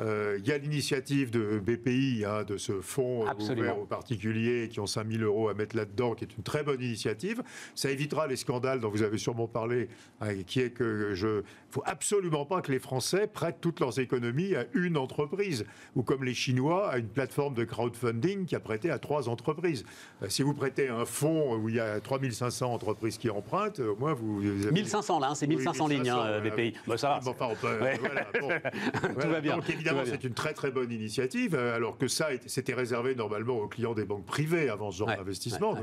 [0.00, 4.86] il y a l'initiative de BPI, hein, de ce fonds ouvert aux particuliers qui ont
[4.86, 7.42] 5 000 euros à mettre là-dedans, qui est une très bonne initiative.
[7.74, 9.88] Ça évitera les scandales dont vous avez sûrement parlé,
[10.20, 14.56] hein, qui est que je faut absolument pas que les Français prêtent toutes leurs économies
[14.56, 18.90] à une entreprise, ou comme les Chinois, à une plateforme de crowdfunding qui a prêté
[18.90, 19.84] à trois entreprises.
[20.22, 23.96] Euh, si vous prêtez un fonds où il y a 3500 entreprises qui empruntent, au
[23.96, 24.40] moins vous...
[24.40, 26.74] 1500 là, hein, c'est 1500 lignes, hein, BPI.
[26.86, 27.32] Bah, ça va.
[29.20, 29.58] Tout va bien
[30.04, 33.94] c'est une très très bonne initiative, euh, alors que ça, c'était réservé normalement aux clients
[33.94, 35.76] des banques privées avant ce genre d'investissement.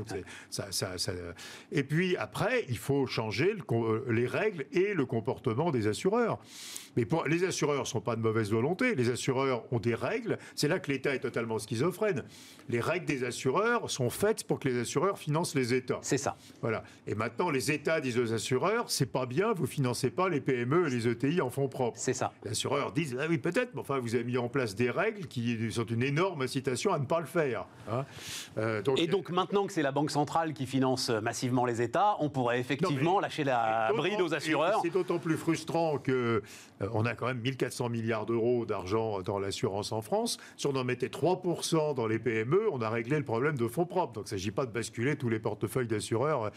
[1.72, 3.54] Et puis après, il faut changer
[4.08, 6.38] les règles et le comportement des assureurs.
[6.96, 8.94] Mais pour, les assureurs ne sont pas de mauvaise volonté.
[8.94, 10.38] Les assureurs ont des règles.
[10.54, 12.24] C'est là que l'État est totalement schizophrène.
[12.68, 15.98] Les règles des assureurs sont faites pour que les assureurs financent les États.
[16.02, 16.36] C'est ça.
[16.60, 16.82] Voilà.
[17.06, 20.86] Et maintenant, les États disent aux assureurs, c'est pas bien, vous financez pas les PME
[20.86, 21.98] et les ETI en fonds propres.
[21.98, 22.32] C'est ça.
[22.44, 25.26] Les assureurs disent, ah oui, peut-être, mais enfin, vous avez mis en place des règles
[25.26, 27.66] qui sont une énorme incitation à ne pas le faire.
[27.90, 28.04] Hein.
[28.58, 32.28] Euh, et donc, maintenant que c'est la Banque centrale qui finance massivement les États, on
[32.28, 34.80] pourrait effectivement lâcher la bride aux assureurs.
[34.82, 36.42] C'est d'autant plus frustrant que
[36.77, 40.38] euh, on a quand même 1400 milliards d'euros d'argent dans l'assurance en France.
[40.56, 43.86] Si on en mettait 3% dans les PME, on a réglé le problème de fonds
[43.86, 44.14] propres.
[44.14, 46.50] Donc il ne s'agit pas de basculer tous les portefeuilles d'assureurs.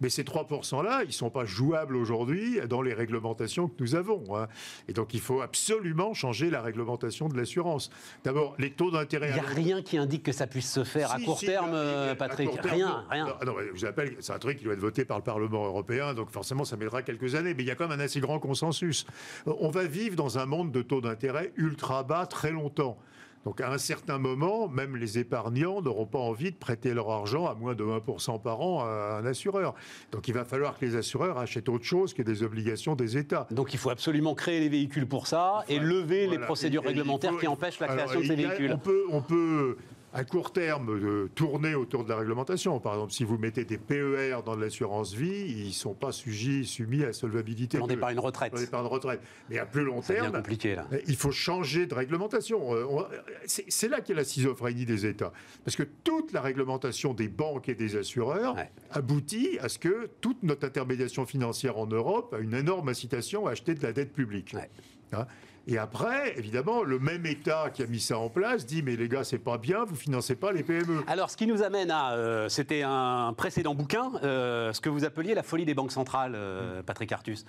[0.00, 4.36] Mais ces 3%-là, ils ne sont pas jouables aujourd'hui dans les réglementations que nous avons.
[4.36, 4.48] Hein.
[4.88, 7.90] Et donc il faut absolument changer la réglementation de l'assurance.
[8.24, 9.28] D'abord, les taux d'intérêt...
[9.30, 11.76] Il n'y a rien qui indique que ça puisse se faire à court terme,
[12.18, 12.50] Patrick.
[12.62, 13.26] rien, rien.
[13.44, 16.14] Non, je vous appelle, c'est un truc qui doit être voté par le Parlement européen,
[16.14, 17.54] donc forcément ça mettra quelques années.
[17.54, 19.06] Mais il y a quand même un assez grand consensus.
[19.46, 22.98] On va vivre dans un monde de taux d'intérêt ultra bas très longtemps.
[23.44, 27.46] Donc à un certain moment, même les épargnants n'auront pas envie de prêter leur argent
[27.46, 29.74] à moins de 1% par an à un assureur.
[30.12, 33.46] Donc il va falloir que les assureurs achètent autre chose que des obligations des États.
[33.50, 37.46] Donc il faut absolument créer les véhicules pour ça et lever les procédures réglementaires qui
[37.46, 38.72] empêchent la création de ces véhicules.
[38.72, 39.76] On peut, on peut
[40.12, 42.80] à court terme de tourner autour de la réglementation.
[42.80, 46.64] Par exemple, si vous mettez des PER dans l'assurance vie, ils ne sont pas sujets,
[46.64, 47.78] soumis à solvabilité.
[47.80, 48.52] On n'est pas une retraite.
[48.56, 49.20] On n'est pas une retraite.
[49.50, 50.86] Mais à plus long terme, compliqué, là.
[51.06, 52.74] il faut changer de réglementation.
[52.74, 53.02] Euh,
[53.46, 55.32] c'est là qu'est la schizophrénie des États.
[55.64, 58.56] Parce que toute la réglementation des banques et des assureurs
[58.90, 63.52] aboutit à ce que toute notre intermédiation financière en Europe a une énorme incitation à
[63.52, 64.56] acheter de la dette publique.
[65.12, 65.26] Hein?
[65.68, 69.06] Et après, évidemment, le même État qui a mis ça en place dit mais les
[69.06, 71.02] gars, c'est pas bien, vous financez pas les PME.
[71.06, 75.04] Alors, ce qui nous amène à, euh, c'était un précédent bouquin, euh, ce que vous
[75.04, 77.44] appeliez la folie des banques centrales, euh, Patrick Artus.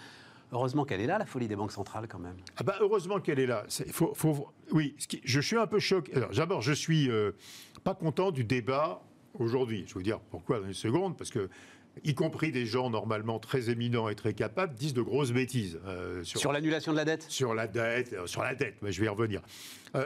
[0.51, 2.35] Heureusement qu'elle est là, la folie des banques centrales, quand même.
[2.57, 3.63] Ah bah, heureusement qu'elle est là.
[3.93, 6.13] faut, faut, oui, je suis un peu choqué.
[6.13, 7.09] Alors, d'abord, je suis
[7.85, 9.01] pas content du débat
[9.35, 9.85] aujourd'hui.
[9.87, 11.49] Je vais vous dire pourquoi dans une seconde, parce que
[12.03, 15.79] y compris des gens normalement très éminents et très capables, disent de grosses bêtises.
[15.85, 18.99] Euh, sur, l'annulation de la dette Sur la dette, euh, sur la dette, mais je
[18.99, 19.41] vais y revenir.
[19.95, 20.05] Euh,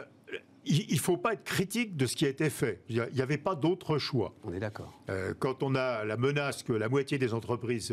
[0.66, 2.80] il ne faut pas être critique de ce qui a été fait.
[2.88, 4.34] Il n'y avait pas d'autre choix.
[4.44, 4.98] On est d'accord.
[5.38, 7.92] quand on a la menace que la moitié des entreprises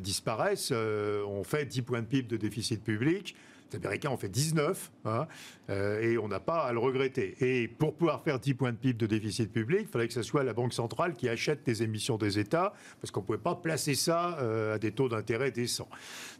[0.00, 3.36] disparaissent, on fait 10 points de PIB de déficit public.
[3.74, 5.26] Les Américains ont fait 19, hein,
[5.68, 7.34] euh, et on n'a pas à le regretter.
[7.40, 10.22] Et pour pouvoir faire 10 points de PIB de déficit public, il fallait que ce
[10.22, 13.56] soit la Banque centrale qui achète des émissions des États, parce qu'on ne pouvait pas
[13.56, 15.88] placer ça euh, à des taux d'intérêt décents.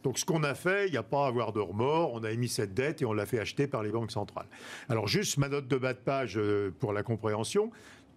[0.03, 2.31] Donc ce qu'on a fait, il n'y a pas à avoir de remords, on a
[2.31, 4.47] émis cette dette et on l'a fait acheter par les banques centrales.
[4.87, 7.69] Alors juste ma note de bas de page euh, pour la compréhension,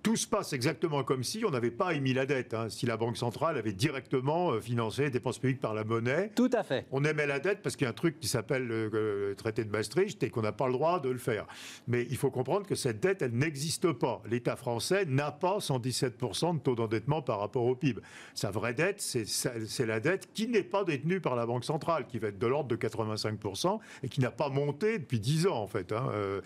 [0.02, 2.54] tout se passe exactement comme si on n'avait pas émis la dette.
[2.54, 2.68] Hein.
[2.68, 6.30] Si la Banque centrale avait directement euh, financé les dépenses publiques par la monnaie.
[6.34, 6.86] Tout à fait.
[6.92, 9.70] On émet la dette parce qu'il y a un truc qui s'appelle le, traité de
[9.70, 11.46] Maastricht et qu'on n'a pas le droit de le faire.
[11.86, 14.22] Mais il faut comprendre que cette dette, elle n'existe pas.
[14.28, 18.00] L'État français n'a pas 117% de taux d'endettement par rapport au PIB.
[18.34, 22.18] Sa vraie dette, c'est la dette qui n'est pas détenue par la Banque centrale, qui
[22.18, 25.66] va être de l'ordre de 85% et qui n'a pas monté depuis 10 ans en
[25.66, 25.92] fait.
[25.92, 26.08] Hein.
[26.12, 26.40] Euh,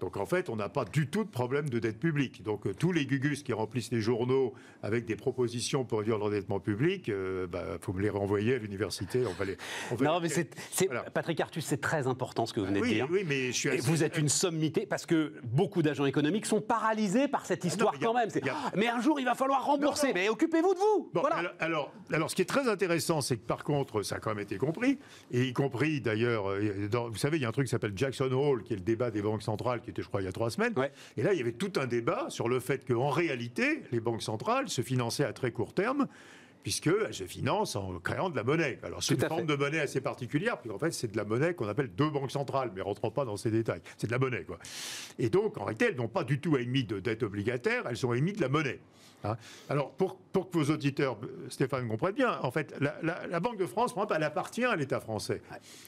[0.00, 2.42] donc en fait, on n'a pas du tout de problème de dette publique.
[2.42, 6.60] Donc euh, tous les gugus qui remplissent les journaux avec des propositions pour réduire l'endettement
[6.60, 9.24] public, il euh, bah, faut me les renvoyer à l'université.
[9.26, 9.56] On va les,
[10.00, 10.50] non, mais c'est,
[11.12, 13.08] Patrick Artus, c'est très important ce que vous venez de dire.
[13.10, 17.28] Oui, mais je suis Vous êtes une sommité parce que beaucoup d'agents économiques sont paralysés
[17.28, 18.28] par cette ah histoire quand même.
[18.76, 20.12] Mais un jour, il va falloir rembourser.
[20.14, 21.10] Mais occupez-vous de vous.
[21.14, 21.54] voilà.
[21.60, 24.42] alors, alors, ce qui est très intéressant, c'est que par contre, ça a quand même
[24.42, 24.98] été compris,
[25.30, 28.30] et y compris d'ailleurs, euh, vous savez, il y a un truc qui s'appelle Jackson
[28.32, 30.32] Hole, qui est le débat des banques centrales, qui était, je crois, il y a
[30.32, 30.74] trois semaines.
[31.16, 34.22] Et là, il y avait tout un débat sur le fait qu'en réalité, les banques
[34.22, 36.06] centrales se finançaient à très court terme
[36.66, 38.80] puisqu'elles se financent en créant de la monnaie.
[38.82, 41.68] Alors c'est une forme de monnaie assez particulière, puisqu'en fait c'est de la monnaie qu'on
[41.68, 43.82] appelle deux banques centrales, mais rentrons pas dans ces détails.
[43.96, 44.58] C'est de la monnaie, quoi.
[45.20, 48.14] Et donc en réalité, elles n'ont pas du tout émis de dette obligataire, elles ont
[48.14, 48.80] émis de la monnaie.
[49.24, 49.36] Hein.
[49.68, 53.94] Alors, pour, pour, que vos auditeurs, Stéphane, comprennent bien, en fait, la, Banque de France,
[54.14, 55.42] elle appartient à l'État français.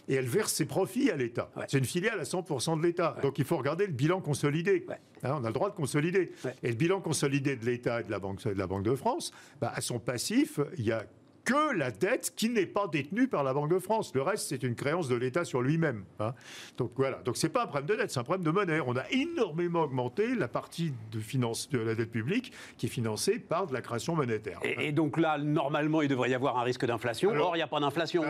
[0.09, 1.51] Et elle verse ses profits à l'État.
[1.69, 3.17] C'est une filiale à 100% de l'État.
[3.23, 4.87] Donc, il faut regarder le bilan consolidé.
[5.23, 6.33] Hein, on a le droit de consolider.
[6.63, 9.33] Et le bilan consolidé de l'État et de la Banque de, la Banque de France,
[9.61, 11.05] bah, à son passif, il y a
[11.49, 14.13] que la dette qui n'est pas détenue par la Banque de France.
[14.15, 16.05] Le reste, c'est une créance de l'État sur lui-même.
[16.21, 16.35] Hein.
[16.77, 17.23] Donc voilà.
[17.25, 18.81] Donc c'est pas un problème de dette, c'est un problème de monnaie.
[18.87, 23.39] On a énormément augmenté la partie de, finance, de la dette publique qui est financée
[23.39, 24.61] par de la création monétaire.
[24.63, 27.31] Et, donc là, normalement, il devrait y avoir un risque d'inflation.
[27.31, 28.23] Or, il n'y a pas d'inflation.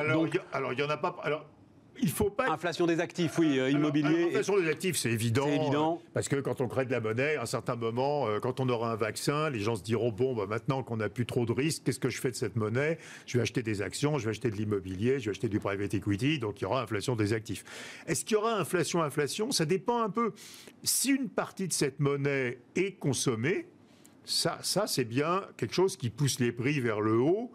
[0.52, 1.16] Alors, il y en a pas.
[1.24, 1.44] Alors,
[2.00, 2.50] il faut pas.
[2.50, 4.26] Inflation des actifs, oui, euh, immobilier.
[4.28, 5.46] inflation des actifs, c'est évident.
[5.46, 6.00] C'est évident.
[6.02, 8.60] Euh, parce que quand on crée de la monnaie, à un certain moment, euh, quand
[8.60, 11.46] on aura un vaccin, les gens se diront bon, bah, maintenant qu'on n'a plus trop
[11.46, 12.98] de risques, qu'est-ce que je fais de cette monnaie?
[13.26, 15.94] Je vais acheter des actions, je vais acheter de l'immobilier, je vais acheter du private
[15.94, 17.64] equity, donc il y aura inflation des actifs.
[18.06, 19.50] Est-ce qu'il y aura inflation, inflation?
[19.50, 20.32] Ça dépend un peu.
[20.82, 23.66] Si une partie de cette monnaie est consommée,
[24.24, 27.50] ça, ça c'est bien quelque chose qui pousse les prix vers le haut.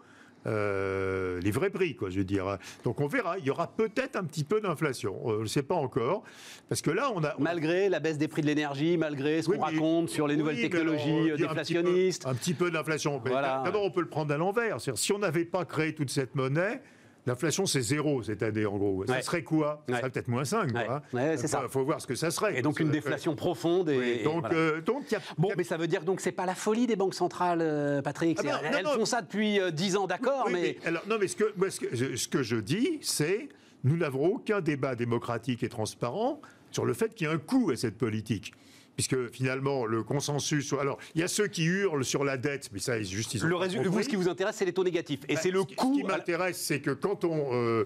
[0.46, 2.58] Euh, les vrais prix, quoi, je veux dire.
[2.84, 5.18] Donc on verra, il y aura peut-être un petit peu d'inflation.
[5.24, 6.22] On ne le sait pas encore,
[6.68, 7.34] parce que là, on a...
[7.38, 11.32] Malgré la baisse des prix de l'énergie, malgré ce qu'on raconte sur les nouvelles technologies
[11.36, 12.26] déflationnistes.
[12.26, 13.20] Un petit peu, d'inflation.
[13.24, 14.78] D'abord, on peut le prendre à l'envers.
[14.80, 16.80] Si on n'avait pas créé toute cette monnaie,
[17.26, 19.04] L'inflation, c'est zéro cette année, en gros.
[19.06, 19.82] Ça serait quoi?
[19.88, 20.72] Ça serait peut-être moins 5.
[21.12, 21.36] Ouais.
[21.36, 21.60] c'est ça.
[21.62, 22.58] Il faut voir ce que ça serait.
[22.58, 23.88] Et donc une déflation profonde.
[23.88, 26.54] Et, donc, euh, donc y a, bon, mais ça veut dire donc c'est pas la
[26.54, 28.38] folie des banques centrales, euh, Patrick.
[28.46, 30.76] Ah elles, font ça depuis 10 euh, ans, d'accord, mais...
[30.84, 33.48] alors, non, mais ce que, ce que, ce que je dis, c'est
[33.84, 37.70] nous n'avons aucun débat démocratique et transparent sur le fait qu'il y a un coût
[37.70, 38.52] à cette politique
[38.96, 40.72] puisque finalement le consensus.
[40.74, 43.56] Alors, il y a ceux qui hurlent sur la dette, mais ça, ils juste Le
[43.56, 45.94] résultat, vous, ce qui vous intéresse, c'est les taux négatifs, et bah, c'est le coût.
[45.94, 47.84] Ce qui m'intéresse, c'est que quand on euh,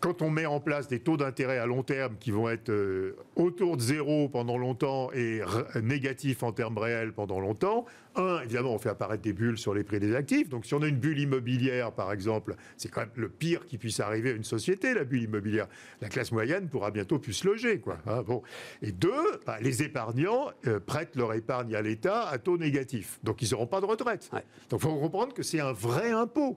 [0.00, 3.16] quand on met en place des taux d'intérêt à long terme qui vont être euh,
[3.34, 5.40] autour de zéro pendant longtemps et
[5.82, 9.84] négatifs en termes réels pendant longtemps, un, évidemment, on fait apparaître des bulles sur les
[9.84, 10.48] prix des actifs.
[10.48, 13.78] Donc, si on a une bulle immobilière, par exemple, c'est quand même le pire qui
[13.78, 15.66] puisse arriver à une société, la bulle immobilière.
[16.00, 17.98] La classe moyenne pourra bientôt plus se loger, quoi.
[18.06, 18.42] Hein, bon.
[18.82, 23.18] Et deux, bah, les épargnants euh, prêtent leur épargne à l'État à taux négatif.
[23.22, 24.30] Donc, ils n'auront pas de retraite.
[24.70, 26.56] Donc, il faut comprendre que c'est un vrai impôt.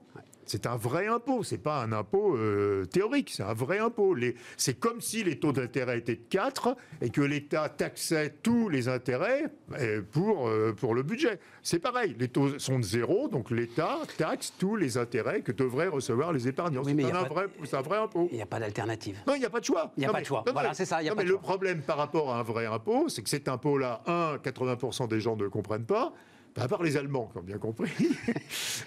[0.50, 4.16] C'est un vrai impôt, c'est pas un impôt euh, théorique, c'est un vrai impôt.
[4.56, 8.88] C'est comme si les taux d'intérêt étaient de 4 et que l'État taxait tous les
[8.88, 9.44] intérêts
[9.78, 11.38] euh, pour, euh, pour le budget.
[11.62, 15.86] C'est pareil, les taux sont de zéro, donc l'État taxe tous les intérêts que devraient
[15.86, 16.82] recevoir les épargnants.
[16.82, 18.26] c'est un, vrai impôt.
[18.32, 19.22] Il n'y a pas d'alternative.
[19.28, 19.92] Non, il n'y a pas de choix.
[19.96, 20.42] Il n'y a pas de choix.
[20.52, 21.00] voilà, c'est ça.
[21.00, 24.02] Y a mais le problème par rapport à un vrai impôt, c'est que cet impôt-là,
[24.06, 26.12] un, 80% des gens ne le comprennent pas
[26.56, 27.90] à part les Allemands qui ont bien compris.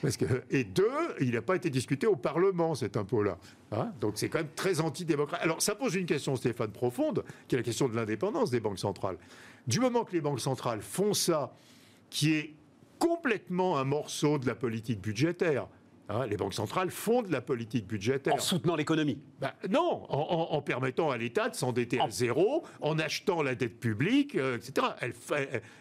[0.49, 0.85] Et deux,
[1.19, 3.37] il n'a pas été discuté au Parlement, cet impôt-là.
[3.71, 3.91] Hein?
[3.99, 5.41] Donc c'est quand même très antidémocrate.
[5.41, 8.79] Alors ça pose une question, Stéphane, profonde, qui est la question de l'indépendance des banques
[8.79, 9.17] centrales.
[9.67, 11.55] Du moment que les banques centrales font ça,
[12.09, 12.53] qui est
[12.99, 15.67] complètement un morceau de la politique budgétaire,
[16.09, 18.33] Hein, les banques centrales font de la politique budgétaire.
[18.33, 23.41] En soutenant l'économie bah, Non, en, permettant à l'État de s'endetter à zéro, en achetant
[23.41, 24.87] la dette publique, euh, etc.
[24.99, 25.13] Elle,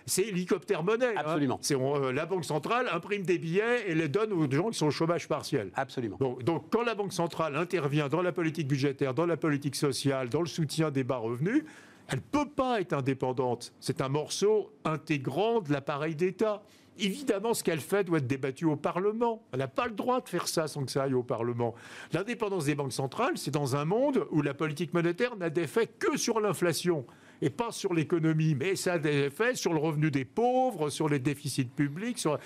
[0.06, 1.14] c'est hélicoptère monnaie.
[1.16, 1.24] Hein.
[1.24, 1.60] Absolument.
[1.72, 4.92] Euh, la Banque centrale imprime des billets et les donne aux gens qui sont au
[4.92, 5.70] chômage partiel.
[5.74, 6.16] Absolument.
[6.18, 10.28] Donc, donc, quand la Banque centrale intervient dans la politique budgétaire, dans la politique sociale,
[10.28, 11.64] dans le soutien des bas revenus,
[12.08, 13.72] elle ne peut pas être indépendante.
[13.80, 16.62] C'est un morceau intégrant de l'appareil d'État.
[16.98, 19.42] Évidemment, ce qu'elle fait doit être débattu au Parlement.
[19.52, 21.74] Elle n'a pas le droit de faire ça sans que ça aille au Parlement.
[22.12, 26.16] L'indépendance des banques centrales, c'est dans un monde où la politique monétaire n'a d'effet que
[26.16, 27.06] sur l'inflation
[27.42, 31.08] et pas sur l'économie, mais ça a des effets sur le revenu des pauvres, sur
[31.08, 32.38] les déficits publics, sur,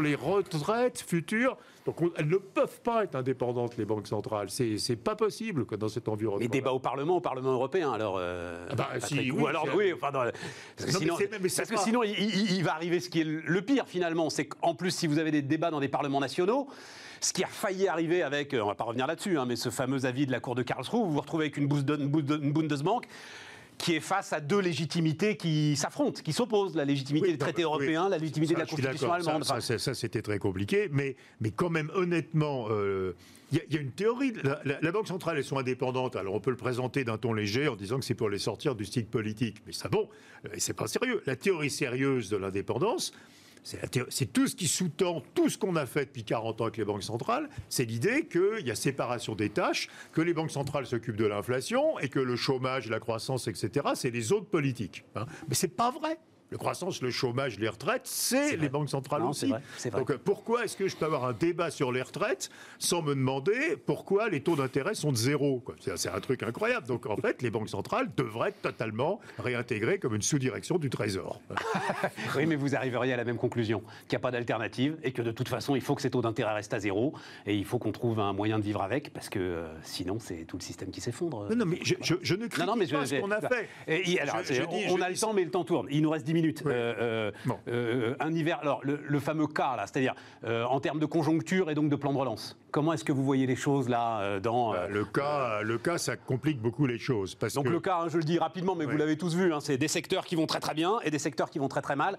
[0.00, 1.56] les retraites futures.
[1.84, 4.48] Donc elles ne peuvent pas être indépendantes, les banques centrales.
[4.50, 6.40] C'est pas possible que dans cet environnement.
[6.40, 8.16] Les débats au Parlement, au Parlement européen, alors.
[8.18, 10.32] Euh, ah bah, si, ou alors, oui, enfin, parce
[10.86, 14.30] que sinon, parce que sinon il, il, va arriver ce qui est le pire finalement,
[14.30, 16.68] c'est qu'en plus, si vous avez des débats dans des parlements nationaux,
[17.20, 19.70] ce qui a failli arriver avec, euh, on va pas revenir là-dessus, hein, mais ce
[19.70, 23.06] fameux avis de la Cour de Karlsruhe, vous vous retrouvez avec une Bundesbank
[23.78, 27.62] qui est face à deux légitimités qui s'affrontent, qui s'opposent, la légitimité Oui, des traités
[27.62, 27.86] non, oui.
[27.86, 29.44] européens, la légitimité Ça, de la Constitution allemande.
[29.44, 33.14] Ça, ça, ça, c'était très compliqué, mais, mais quand même, honnêtement, euh,
[33.50, 34.32] il y, a- il y a une théorie.
[34.44, 36.14] La, la- la Banque centrale, elles sont indépendantes.
[36.16, 38.74] Alors, on peut le présenter d'un ton léger en disant que c'est pour les sortir
[38.76, 39.56] du cycle politique.
[39.66, 40.08] Mais ça, bon,
[40.46, 41.20] euh, c'est pas sérieux.
[41.26, 43.12] La théorie sérieuse de l'indépendance,
[43.62, 46.84] c'est tout ce qui sous-tend tout ce qu'on a fait depuis 40 ans avec les
[46.84, 47.48] banques centrales.
[47.68, 51.98] C'est l'idée qu'il y a séparation des tâches, que les banques centrales s'occupent de l'inflation
[51.98, 55.04] et que le chômage, la croissance, etc., c'est les autres politiques.
[55.14, 55.26] hein.
[55.48, 56.18] Mais c'est pas vrai.
[56.52, 59.46] La croissance, le chômage, les retraites, c'est les banques centrales Non, aussi.
[59.48, 59.98] vrai, vrai.
[60.00, 63.14] Donc euh, pourquoi est-ce que je peux avoir un débat sur les retraites sans me
[63.14, 65.62] demander pourquoi les taux d'intérêt sont de zéro
[65.96, 66.86] C'est un truc incroyable.
[66.86, 71.40] Donc en fait, les banques centrales devraient être totalement réintégrées comme une sous-direction du Trésor.
[72.36, 75.22] Oui, mais vous arriveriez à la même conclusion, qu'il n'y a pas d'alternative et que
[75.22, 77.14] de toute façon, il faut que ces taux d'intérêt restent à zéro
[77.46, 80.44] et il faut qu'on trouve un moyen de vivre avec parce que euh, sinon, c'est
[80.46, 81.48] tout le système qui s'effondre.
[81.50, 83.30] Non, non, mais je, je- je ne critique Non, non, mais je- pas ce qu'on
[83.30, 83.68] a fait.
[83.86, 85.86] Et, et alors, Je- c'est- je dis- on a le temps, mais le temps tourne.
[85.90, 86.41] Il nous reste 10 minutes.
[86.42, 86.54] Oui.
[86.66, 87.58] Euh, euh, Bon.
[87.68, 88.58] euh, un hiver.
[88.60, 92.12] Alors, le, le fameux cas, là, c'est-à-dire en termes de conjoncture et donc de plan
[92.12, 92.58] de relance.
[92.70, 94.72] Comment est-ce que vous voyez les choses là dans.
[94.72, 97.34] Bah, le, cas, le cas, ça complique beaucoup les choses.
[97.34, 99.52] Parce donc que le cas, hein, je le dis rapidement, mais vous l'avez tous vu,
[99.52, 101.82] hein, c'est des secteurs qui vont très très bien et des secteurs qui vont très
[101.82, 102.16] très mal.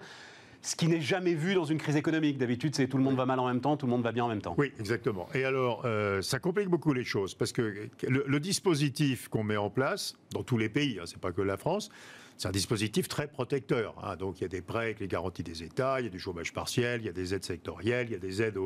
[0.62, 2.38] Ce qui n'est jamais vu dans une crise économique.
[2.38, 4.24] D'habitude, c'est tout le monde va mal en même temps, tout le monde va bien
[4.24, 4.54] en même temps.
[4.56, 5.28] Oui, exactement.
[5.34, 7.60] Et alors, euh, ça complique beaucoup les choses parce que
[8.08, 11.42] le, le dispositif qu'on met en place dans tous les pays, hein, c'est pas que
[11.42, 11.90] la France,
[12.36, 13.94] c'est un dispositif très protecteur.
[14.02, 14.16] hein.
[14.16, 16.18] Donc, il y a des prêts avec les garanties des États, il y a du
[16.18, 18.58] chômage partiel, il y a des aides sectorielles, il y a des aides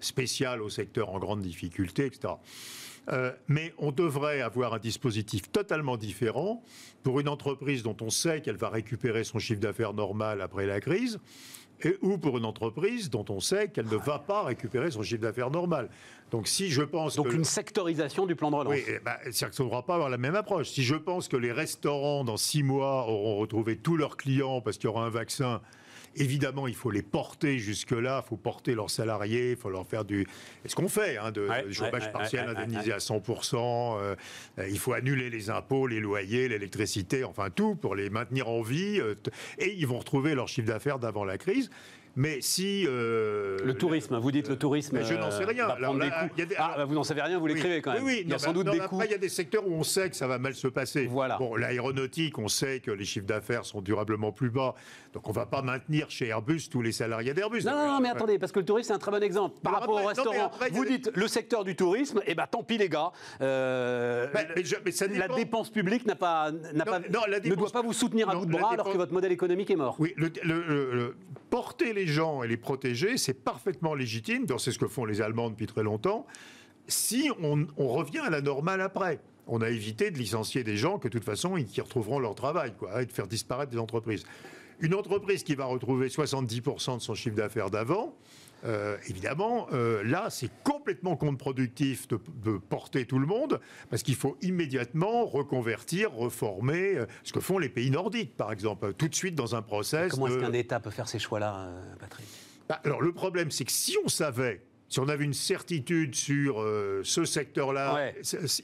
[0.00, 2.34] spéciales aux secteurs en grande difficulté, etc.
[3.10, 6.62] Euh, mais on devrait avoir un dispositif totalement différent
[7.02, 10.80] pour une entreprise dont on sait qu'elle va récupérer son chiffre d'affaires normal après la
[10.80, 11.18] crise,
[11.82, 15.22] et, ou pour une entreprise dont on sait qu'elle ne va pas récupérer son chiffre
[15.22, 15.88] d'affaires normal.
[16.30, 17.34] Donc si je pense Donc que...
[17.34, 18.72] une sectorisation du plan de relance.
[18.72, 20.68] Oui, eh ben, c'est-à-dire qu'on ne devra pas avoir la même approche.
[20.68, 24.76] Si je pense que les restaurants, dans six mois, auront retrouvé tous leurs clients parce
[24.76, 25.60] qu'il y aura un vaccin,
[26.20, 30.04] évidemment, il faut les porter jusque-là, il faut porter leurs salariés, il faut leur faire
[30.04, 30.26] du...
[30.64, 34.14] Et ce qu'on fait, hein, de, Ouais, chômage ouais, partiel ouais, indemnisé à 100%, euh,
[34.68, 39.00] il faut annuler les impôts, les loyers, l'électricité, enfin tout, pour les maintenir en vie.
[39.00, 39.14] euh,
[39.58, 41.70] et ils vont retrouver leur chiffre d'affaires d'avant la crise.
[42.20, 42.84] Mais si...
[42.88, 44.96] euh, Le tourisme, vous dites le tourisme.
[44.98, 45.68] Mais je n'en sais rien.
[45.68, 48.02] va Alors prendre des des- Ah, bah, vous n'en savez rien, vous l'écrivez quand même.
[48.02, 49.04] Oui, oui, il y a non, sans doute non, des après, coups.
[49.06, 51.06] il y a des secteurs où on sait que ça va mal se passer.
[51.06, 51.36] Voilà.
[51.38, 54.74] Bon, l'aéronautique, on sait que les chiffres d'affaires sont durablement plus bas.
[55.12, 57.62] Donc, on ne va pas maintenir chez Airbus tous les salariés d'Airbus.
[57.64, 59.60] Non, non, non, mais attendez, parce que le tourisme, c'est un très bon exemple.
[59.62, 62.64] Par rapport au après- restaurant, après, vous dites le secteur du tourisme, et ben tant
[62.64, 63.12] pis les gars.
[63.40, 67.70] Euh, Mais- mais je- mais ça la dépense publique n'a pas, n'a pas, ne doit
[67.70, 69.94] pas vous soutenir à bout de bras alors que votre modèle économique est mort.
[70.00, 71.16] Oui, le, le- le- le-
[71.50, 74.46] porter les gens et les protéger, c'est parfaitement légitime.
[74.58, 76.26] C'est ce que font les Allemands depuis très longtemps.
[76.86, 81.08] Si on, revient à la normale après, on a évité de licencier des gens que
[81.08, 84.24] de toute façon, ils retrouveront leur travail, quoi, et de faire disparaître des entreprises.
[84.80, 88.14] Une entreprise qui va retrouver 70% de son chiffre d'affaires d'avant,
[88.64, 94.14] euh, évidemment, euh, là, c'est complètement contre-productif de, de porter tout le monde, parce qu'il
[94.16, 99.14] faut immédiatement reconvertir, reformer, euh, ce que font les pays nordiques, par exemple, tout de
[99.14, 100.10] suite dans un process.
[100.12, 102.26] Comment est-ce de- qu'un État peut faire ces choix-là, Patrick?
[102.68, 106.60] Bah, alors le problème, c'est que si on savait, si on avait une certitude sur
[106.62, 108.14] euh, ce secteur-là, Ouais.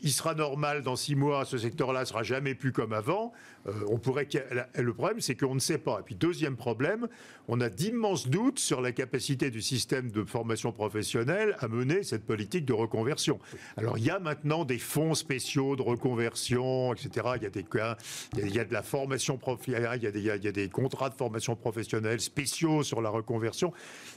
[0.03, 3.33] il sera normal dans six mois, ce secteur-là sera jamais plus comme avant,
[3.67, 4.29] euh, on pourrait.
[4.77, 6.01] Le problème, c'est qu'on ne sait pas.
[6.01, 7.09] Et puis deuxième problème,
[7.49, 12.25] on a d'immenses doutes sur la capacité du système de formation professionnelle à mener cette
[12.25, 13.39] politique de reconversion.
[13.77, 17.27] Alors il y a maintenant des fonds spéciaux de reconversion, etc.
[17.37, 17.65] Il y a des
[18.39, 20.37] il y a, de la formation prof, il y a, il des, il y a-
[20.37, 23.73] il y a des contrats de formation professionnelle spéciaux sur la reconversion.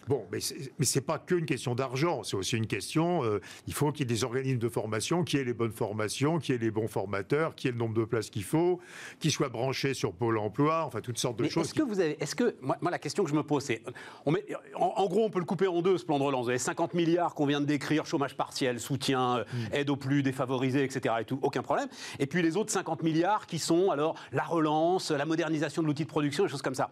[0.08, 3.24] Bon, mais c'est pas qu'une question d'argent, c'est aussi une question.
[3.24, 6.40] euh, il faut qu'il y ait des organismes de formation, qui aient les bonnes formations,
[6.40, 8.80] qui aient les bons formateurs, qui aient le nombre de places qu'il faut,
[9.20, 11.66] qui soient branchés sur Pôle Emploi, enfin toutes sortes de Mais choses.
[11.66, 13.82] est-ce que vous avez, est-ce que moi, moi, la question que je me pose c'est,
[14.26, 16.44] on met, en, en gros on peut le couper en deux ce plan de relance.
[16.46, 19.74] Vous avez 50 milliards qu'on vient de décrire, chômage partiel, soutien, euh, Mm.
[19.76, 21.16] aide aux plus défavorisés, etc.
[21.22, 21.88] Et tout, aucun problème.
[22.20, 26.04] Et puis les autres 50 milliards qui sont alors la relance, la modernisation de l'outil
[26.04, 26.90] de production, des choses comme ça.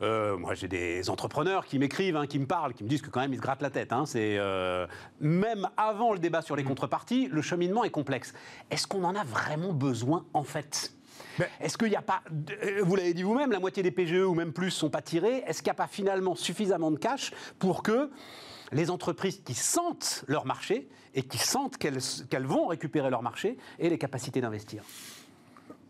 [0.00, 3.10] Euh, moi j'ai des entrepreneurs qui m'écrivent, hein, qui me parlent, qui me disent que
[3.10, 3.92] quand même ils se grattent la tête.
[3.92, 4.04] hein.
[4.06, 4.86] c'est euh,
[5.20, 8.34] même avant le débat sur les contreparties, le cheminement est complexe.
[8.70, 10.92] Est-ce qu'on en a vraiment besoin en fait?
[11.38, 12.22] Mais- est-ce qu'il n'y a pas,
[12.64, 15.42] euh, vous l'avez dit vous-même, la moitié des PGE ou même plus sont pas tirés.
[15.46, 18.10] Est-ce qu'il n'y a pas finalement suffisamment de cash pour que
[18.72, 21.98] les entreprises qui sentent leur marché et qui sentent qu'elles
[22.30, 24.82] qu'elles vont récupérer leur marché aient les capacités d'investir?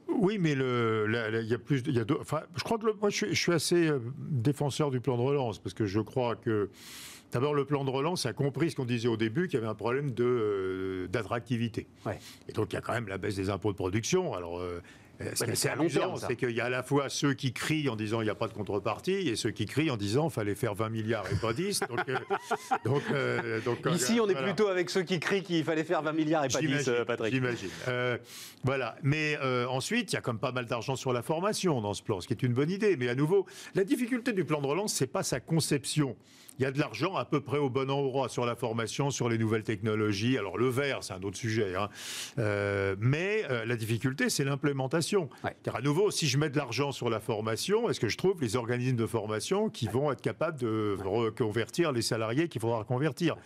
[0.09, 2.43] Oui, mais le, la- la- il y a plus, de- il y a deux- enfin,
[2.55, 5.23] je crois que le- moi, je suis, je suis assez euh, défenseur du plan de
[5.23, 6.71] relance parce que je crois que
[7.33, 9.71] d'abord le plan de relance a compris ce qu'on disait au début, qu'il y avait
[9.71, 11.89] un problème de euh, d'attractivité.
[12.07, 12.19] Ouais.
[12.49, 14.35] Et donc il y a quand même la baisse des impôts de production.
[14.35, 14.81] Alors euh,
[15.35, 17.97] Ce qui est amusant, c'est qu'il y a à la fois ceux qui crient en
[17.97, 20.55] disant il n'y a pas de contrepartie et ceux qui crient en disant il fallait
[20.55, 21.81] faire 20 milliards et pas 10.
[21.91, 22.19] Donc, euh,
[22.85, 26.13] donc, euh, donc, Ici, on est plutôt avec ceux qui crient qu'il fallait faire 20
[26.13, 27.33] milliards et pas 10, Patrick.
[27.33, 27.71] J'imagine.
[28.65, 28.97] voilà.
[29.03, 32.21] Mais ensuite, il y a comme pas mal d'argent sur la formation dans ce plan,
[32.21, 32.97] ce qui est une bonne idée.
[32.97, 36.17] Mais à nouveau, la difficulté du plan de relance, c'est pas sa conception
[36.59, 39.29] il y a de l'argent à peu près au bon endroit sur la formation, sur
[39.29, 40.37] les nouvelles technologies.
[40.37, 41.75] Alors le vert, c'est un autre sujet.
[41.75, 41.89] Hein.
[42.39, 45.29] Euh, mais euh, la difficulté, c'est l'implémentation.
[45.63, 48.41] Car à nouveau, si je mets de l'argent sur la formation, est-ce que je trouve
[48.43, 53.37] les organismes de formation qui vont être capables de reconvertir les salariés qu'il faudra convertir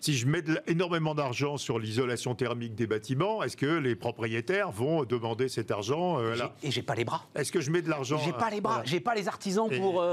[0.00, 5.04] Si je mets énormément d'argent sur l'isolation thermique des bâtiments, est-ce que les propriétaires vont
[5.04, 7.26] demander cet argent euh, là Et j'ai pas les bras.
[7.34, 8.82] Est-ce que je mets de l'argent J'ai pas les bras.
[8.84, 10.04] J'ai pas les artisans pour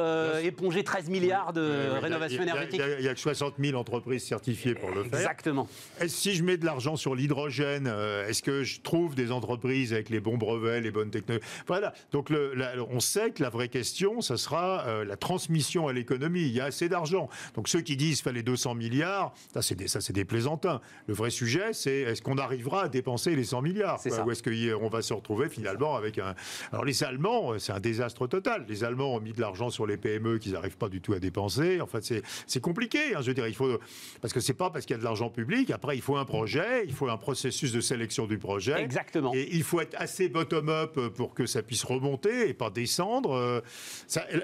[0.42, 5.04] éponger 13 milliards de rénovation il n'y a, que 60 000 entreprises certifiées pour le
[5.04, 5.20] faire.
[5.20, 5.68] Exactement.
[6.08, 10.10] Si je mets de l'argent sur l'hydrogène, euh, est-ce que je trouve des entreprises avec
[10.10, 11.46] les bons brevets, les bonnes technologies?
[11.68, 11.94] Voilà.
[12.12, 12.54] Donc le,
[12.90, 16.42] on sait que la vraie question, ce sera euh, la transmission à l'économie.
[16.42, 17.30] Il y a assez d'argent.
[17.56, 20.82] Donc ceux qui disent qu'il fallait 200 milliards, ça c'est des, ça, des plaisantins.
[21.08, 24.00] Le vrai sujet, c'est est-ce qu'on arrivera à dépenser les 100 milliards?
[24.26, 26.36] Ou est-ce qu'on va se retrouver finalement avec un...
[26.72, 28.66] Alors les Allemands, c'est un désastre total.
[28.68, 31.20] Les Allemands ont mis de l'argent sur les PME qu'ils n'arrivent pas du tout à
[31.20, 31.82] dépenser.
[31.82, 32.04] En fait,
[32.48, 33.16] c'est compliqué.
[33.16, 33.80] Hein, je veux dire, il faut
[34.22, 35.72] parce que c'est pas parce qu'il y a de l'argent public.
[35.72, 38.82] Après, il faut un projet, il faut un processus de sélection du projet.
[38.82, 39.34] Exactement.
[39.34, 43.34] Et il faut être assez bottom-up pour que ça puisse remonter et pas descendre.
[43.34, 43.62] Euh,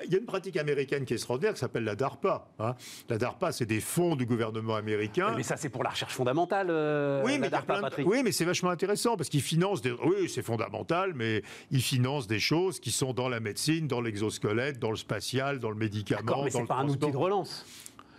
[0.05, 2.47] il y a une pratique américaine qui est extraordinaire qui s'appelle la DARPA.
[2.59, 2.75] Hein.
[3.09, 5.33] La DARPA, c'est des fonds du gouvernement américain.
[5.35, 6.67] Mais ça, c'est pour la recherche fondamentale.
[6.69, 9.91] Euh, oui, mais DARPA, oui, mais c'est vachement intéressant parce qu'ils financent des.
[9.91, 14.79] Oui, c'est fondamental, mais ils financent des choses qui sont dans la médecine, dans l'exosquelette,
[14.79, 16.43] dans le spatial, dans le médicament.
[16.43, 17.65] mais c'est pas un outil de relance.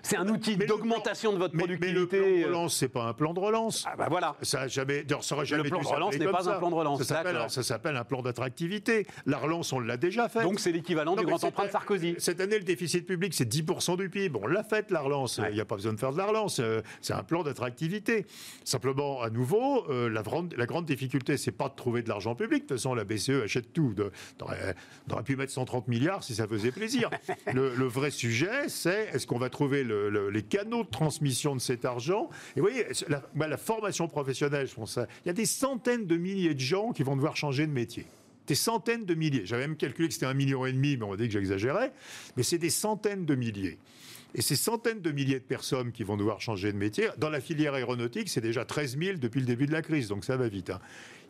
[0.02, 1.90] C'est un outil d'augmentation de votre productivité.
[1.90, 3.84] Mais le plan de relance, c'est pas un plan de relance.
[3.86, 4.36] Ah bah voilà.
[4.42, 7.02] Ça jamais, ça aurait jamais le plan de relance n'est pas un plan de relance.
[7.02, 9.06] Ça s'appelle un plan d'attractivité.
[9.26, 10.42] La relance, on l'a déjà fait.
[10.42, 12.14] Donc c'est l'équivalent du grand emprunt de Sarkozy.
[12.18, 14.38] Cette année, le déficit public, c'est 10% du PIB.
[14.42, 15.40] On l'a fait, la relance.
[15.48, 16.58] Il n'y a pas besoin de faire de la relance.
[16.60, 18.26] Euh, c'est un plan d'attractivité.
[18.64, 22.34] Simplement, à nouveau, euh, la, grande, la grande difficulté, c'est pas de trouver de l'argent
[22.34, 22.62] public.
[22.64, 23.94] De toute façon, la BCE achète tout.
[24.40, 27.10] On aurait pu mettre 130 milliards si ça faisait plaisir.
[27.52, 31.84] le, le vrai sujet, c'est est-ce qu'on va trouver les canaux de transmission de cet
[31.84, 32.28] argent.
[32.56, 36.16] Et vous voyez, la, bah, formation professionnelle, je pense, il y a des centaines de
[36.16, 38.06] milliers de gens qui vont devoir changer de métier
[38.46, 39.42] des centaines de milliers.
[39.44, 41.92] J'avais même calculé que c'était un million et demi, mais on m'a dit que j'exagérais.
[42.36, 43.78] Mais c'est des centaines de milliers.
[44.34, 47.40] Et ces centaines de milliers de personnes qui vont devoir changer de métier, dans la
[47.40, 50.48] filière aéronautique, c'est déjà 13 000 depuis le début de la crise, donc ça va
[50.48, 50.70] vite.
[50.70, 50.80] Hein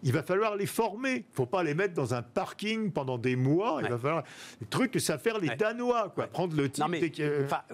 [0.03, 1.13] il va falloir les former.
[1.13, 3.81] Il ne faut pas les mettre dans un parking pendant des mois.
[3.83, 4.25] Il va falloir
[4.61, 6.27] des trucs que ça faire les Danois, quoi.
[6.27, 6.85] Prendre le type.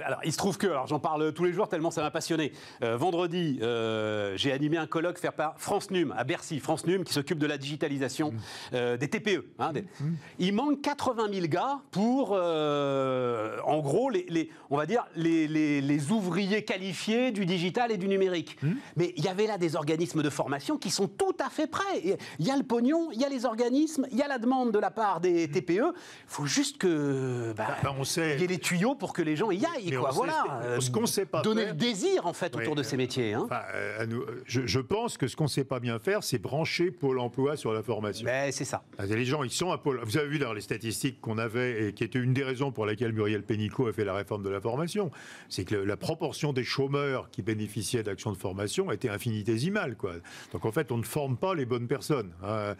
[0.05, 2.53] alors, il se trouve que, alors j'en parle tous les jours tellement ça m'a passionné.
[2.83, 6.61] Euh, vendredi, euh, j'ai animé un colloque fait par France Num à Bercy.
[6.61, 8.37] France Num qui s'occupe de la digitalisation mm.
[8.75, 9.45] euh, des TPE.
[9.59, 10.05] Hein, mm.
[10.39, 16.65] Il manque 80 000 gars pour, en gros, les, on va dire les, les, ouvriers
[16.65, 18.59] qualifiés du digital et du numérique.
[18.63, 18.73] Mm.
[18.97, 22.16] Mais il y avait là des organismes de formation qui sont tout à fait prêts
[22.39, 24.73] il y a le pognon, il y a les organismes, il y a la demande
[24.73, 25.71] de la part des TPE.
[25.71, 25.93] Il
[26.27, 28.39] faut juste que bah, bah, on sait...
[28.39, 29.93] y ait les tuyaux pour que les gens y aillent.
[29.93, 30.11] Quoi.
[30.11, 30.81] voilà.
[30.81, 33.35] ce qu'on sait pas donner le désir en fait autour de ces métiers.
[33.35, 33.49] Hein.
[33.75, 34.07] Euh,
[34.47, 37.73] je, pense que ce qu'on ne sait pas bien faire, c'est brancher Pôle Emploi sur
[37.73, 38.25] la formation.
[38.25, 38.83] Ben, c'est ça.
[39.09, 40.01] Les gens, ils sont à Pôle.
[40.05, 42.87] Vous avez vu dans les statistiques qu'on avait et qui était une des raisons pour
[42.87, 45.11] laquelle Muriel Pénicaud a fait la réforme de la formation,
[45.49, 49.97] c'est que la proportion des chômeurs qui bénéficiaient d'actions de formation était infinitésimale.
[49.97, 50.15] Quoi.
[50.53, 52.06] Donc en fait, on ne forme pas les bonnes personnes.
[52.11, 52.75] Hein.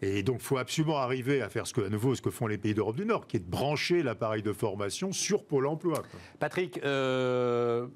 [0.00, 2.46] Et donc, il faut absolument arriver à faire ce que, à nouveau, ce que font
[2.46, 6.02] les pays d'Europe du Nord, qui est de brancher l'appareil de formation sur Pôle emploi.
[6.38, 7.86] Patrick, euh,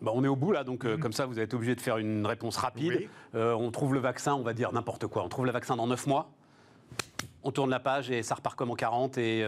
[0.00, 1.00] bah, on est au bout là, donc euh, mm-hmm.
[1.00, 3.08] comme ça, vous êtes obligé de faire une réponse rapide.
[3.34, 5.24] Euh, on trouve le vaccin, on va dire n'importe quoi.
[5.24, 6.30] On trouve le vaccin dans 9 mois
[7.42, 9.44] on tourne la page et ça repart comme en 40 et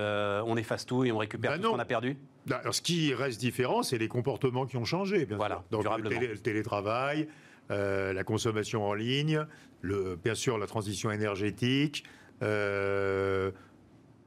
[0.47, 2.81] on efface tout et on récupère bah tout ce qu'on a perdu bah, Alors, Ce
[2.81, 5.83] qui reste différent, c'est les comportements qui ont changé, bien voilà, sûr.
[5.83, 7.27] Donc, le, télétravail,
[7.69, 9.45] la consommation en ligne,
[9.81, 12.05] le, bien sûr la transition énergétique.
[12.43, 13.51] Euh,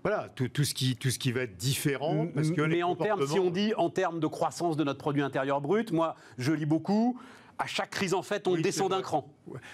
[0.03, 2.27] voilà, tout, tout, ce qui, tout ce qui va être différent.
[2.33, 5.21] Parce que Mais en termes, si on dit en termes de croissance de notre produit
[5.21, 7.19] intérieur brut, moi, je lis beaucoup.
[7.59, 9.31] À chaque crise, en fait, on descend d'un cran.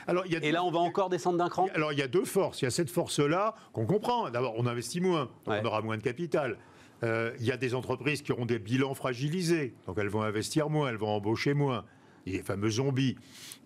[0.07, 2.01] Alors, il y a Et là, on va encore descendre d'un cran Alors, il y
[2.01, 2.61] a deux forces.
[2.61, 4.29] Il y a cette force-là qu'on comprend.
[4.29, 6.57] D'abord, on investit moins, on aura moins de capital.
[7.03, 10.67] Euh, il y a des entreprises qui auront des bilans fragilisés, donc elles vont investir
[10.67, 11.85] moins, elles vont embaucher moins
[12.31, 13.15] les fameux zombies.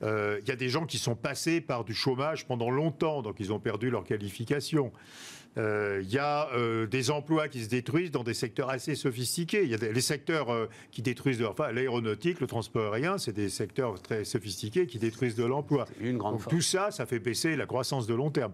[0.03, 3.39] Euh, il y a des gens qui sont passés par du chômage pendant longtemps, donc
[3.39, 4.91] ils ont perdu leur qualification.
[5.57, 9.63] Euh, il y a euh, des emplois qui se détruisent dans des secteurs assez sophistiqués.
[9.63, 13.49] Il y a les secteurs qui détruisent de, enfin, l'aéronautique, le transport aérien, c'est des
[13.49, 15.85] secteurs très sophistiqués qui détruisent de l'emploi.
[16.01, 18.53] Donc tout ça, ça fait baisser la croissance de long terme.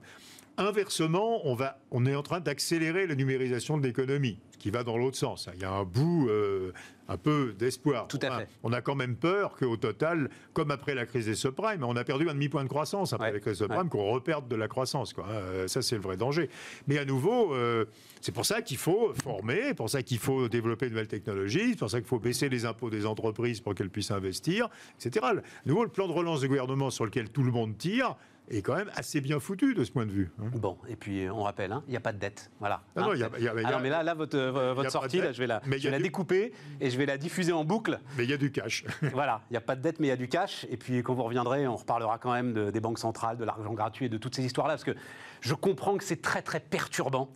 [0.59, 4.83] Inversement, on, va, on est en train d'accélérer la numérisation de l'économie, ce qui va
[4.83, 5.47] dans l'autre sens.
[5.53, 6.71] Il y a un bout, euh,
[7.07, 8.07] un peu d'espoir.
[8.07, 8.47] Tout à fait.
[8.63, 12.03] On a quand même peur qu'au total, comme après la crise des subprimes, on a
[12.03, 15.13] perdu un demi-point de croissance après la crise des subprimes, qu'on reperde de la croissance.
[15.13, 15.27] Quoi.
[15.27, 16.49] Euh, ça, c'est le vrai danger.
[16.87, 17.85] Mais à nouveau, euh,
[18.21, 21.79] c'est pour ça qu'il faut former, pour ça qu'il faut développer de nouvelles technologies, c'est
[21.79, 25.23] pour ça qu'il faut baisser les impôts des entreprises pour qu'elles puissent investir, etc.
[25.23, 28.15] À nouveau, le plan de relance du gouvernement sur lequel tout le monde tire,
[28.49, 30.31] est quand même assez bien foutu de ce point de vue.
[30.39, 30.49] Hein.
[30.55, 32.49] Bon, et puis on rappelle, hein, il n'y a pas de dette.
[32.59, 32.81] Voilà.
[32.95, 35.39] Ah non, y a, y a, ah mais là, là votre, votre sortie, là, je
[35.39, 37.99] vais la, je vais la découper et je vais la diffuser en boucle.
[38.17, 38.85] Mais il y a du cash.
[39.13, 40.65] voilà, il n'y a pas de dette, mais il y a du cash.
[40.69, 43.73] Et puis quand vous reviendrez, on reparlera quand même de, des banques centrales, de l'argent
[43.73, 44.95] gratuit et de toutes ces histoires-là, parce que
[45.41, 47.29] je comprends que c'est très très perturbant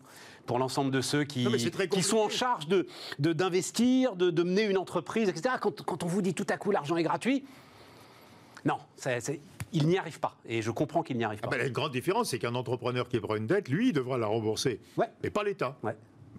[0.45, 1.47] pour l'ensemble de ceux qui,
[1.89, 2.67] qui sont en charge
[3.19, 5.55] d'investir, de, de, de, mener une entreprise, etc.
[5.61, 7.45] Quand, quand on vous dit tout à coup l'argent est gratuit,
[8.65, 8.77] non,
[9.73, 10.37] il n'y arrive pas.
[10.45, 11.57] Et je comprends qu'il n'y arrive ah pas.
[11.57, 14.27] Ben, la grande différence, c'est qu'un entrepreneur qui prend une dette, lui, il devra la
[14.27, 14.79] rembourser.
[15.23, 15.77] Mais pas l'État.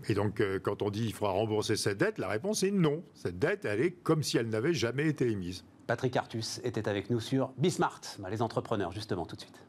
[0.08, 3.02] Et donc, euh, quand on dit qu'il faudra rembourser cette dette, la réponse est non.
[3.14, 5.64] Cette dette, elle est comme si elle n'avait jamais été émise.
[5.86, 9.62] Patrick Artus était avec nous sur Bismart, les entrepreneurs, justement, tout de suite.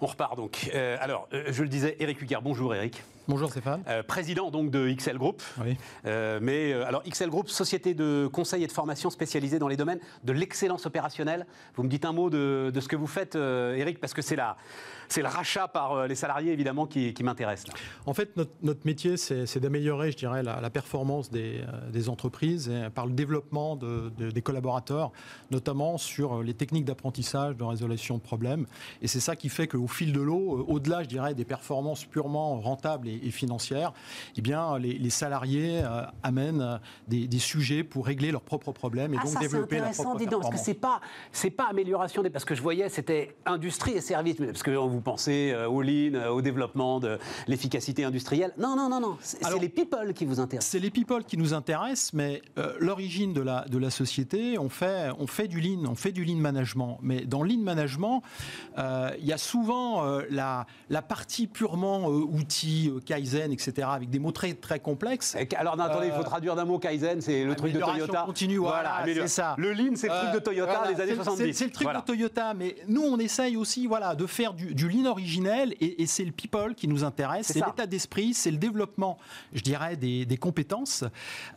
[0.00, 0.70] On repart donc.
[0.74, 3.02] Euh, alors, euh, je le disais, Eric Huguer, bonjour Eric.
[3.28, 3.82] Bonjour Stéphane.
[3.88, 5.42] Euh, président donc de XL Group.
[5.60, 5.76] Oui.
[6.04, 9.76] Euh, mais euh, alors XL Group, société de conseil et de formation spécialisée dans les
[9.76, 11.44] domaines de l'excellence opérationnelle.
[11.74, 14.36] Vous me dites un mot de, de ce que vous faites, Eric, parce que c'est
[14.36, 14.56] la,
[15.08, 17.64] c'est le rachat par les salariés évidemment qui, qui m'intéresse.
[18.06, 22.68] En fait, notre, notre métier, c'est, d'améliorer, je dirais, la, la performance des, des, entreprises
[22.68, 25.10] et par le développement de, de, des collaborateurs,
[25.50, 28.66] notamment sur les techniques d'apprentissage, de résolution de problèmes.
[29.02, 32.60] Et c'est ça qui fait qu'au fil de l'eau, au-delà, je dirais, des performances purement
[32.60, 33.92] rentables et et, financière,
[34.36, 39.18] eh bien, les, salariés euh, amènent euh, des, sujets pour régler leurs propres problèmes et
[39.20, 41.00] ah, donc ça, développer leur propre dis donc, parce que c'est pas
[41.32, 45.00] c'est pas amélioration des parce que je voyais c'était industrie et services parce que vous
[45.00, 48.52] pensez euh, au lean, au développement de l'efficacité industrielle.
[48.58, 50.70] Non non non non, c'est les people qui vous intéressent.
[50.70, 52.42] C'est les people qui nous intéressent, mais
[52.80, 56.24] l'origine de la de la société, on fait on fait du lean, on fait du
[56.24, 58.22] lean management, mais dans lean management,
[58.76, 64.52] il y a souvent la la partie purement outil Kaizen, etc., avec des mots très,
[64.52, 65.36] très complexes.
[65.56, 68.24] alors, attendez, il faut euh, traduire d'un mot Kaizen, c'est le truc de Toyota.
[68.26, 69.54] continue, voilà, c'est ça.
[69.56, 71.52] Le Lean, c'est le truc de Toyota des années 70.
[71.54, 74.88] C'est le truc de Toyota, mais nous, on essaye aussi voilà, de faire du, du
[74.88, 78.58] Lean originel, et, et c'est le people qui nous intéresse, c'est l'état d'esprit, c'est le
[78.58, 79.18] développement,
[79.54, 81.04] je dirais, des, des compétences.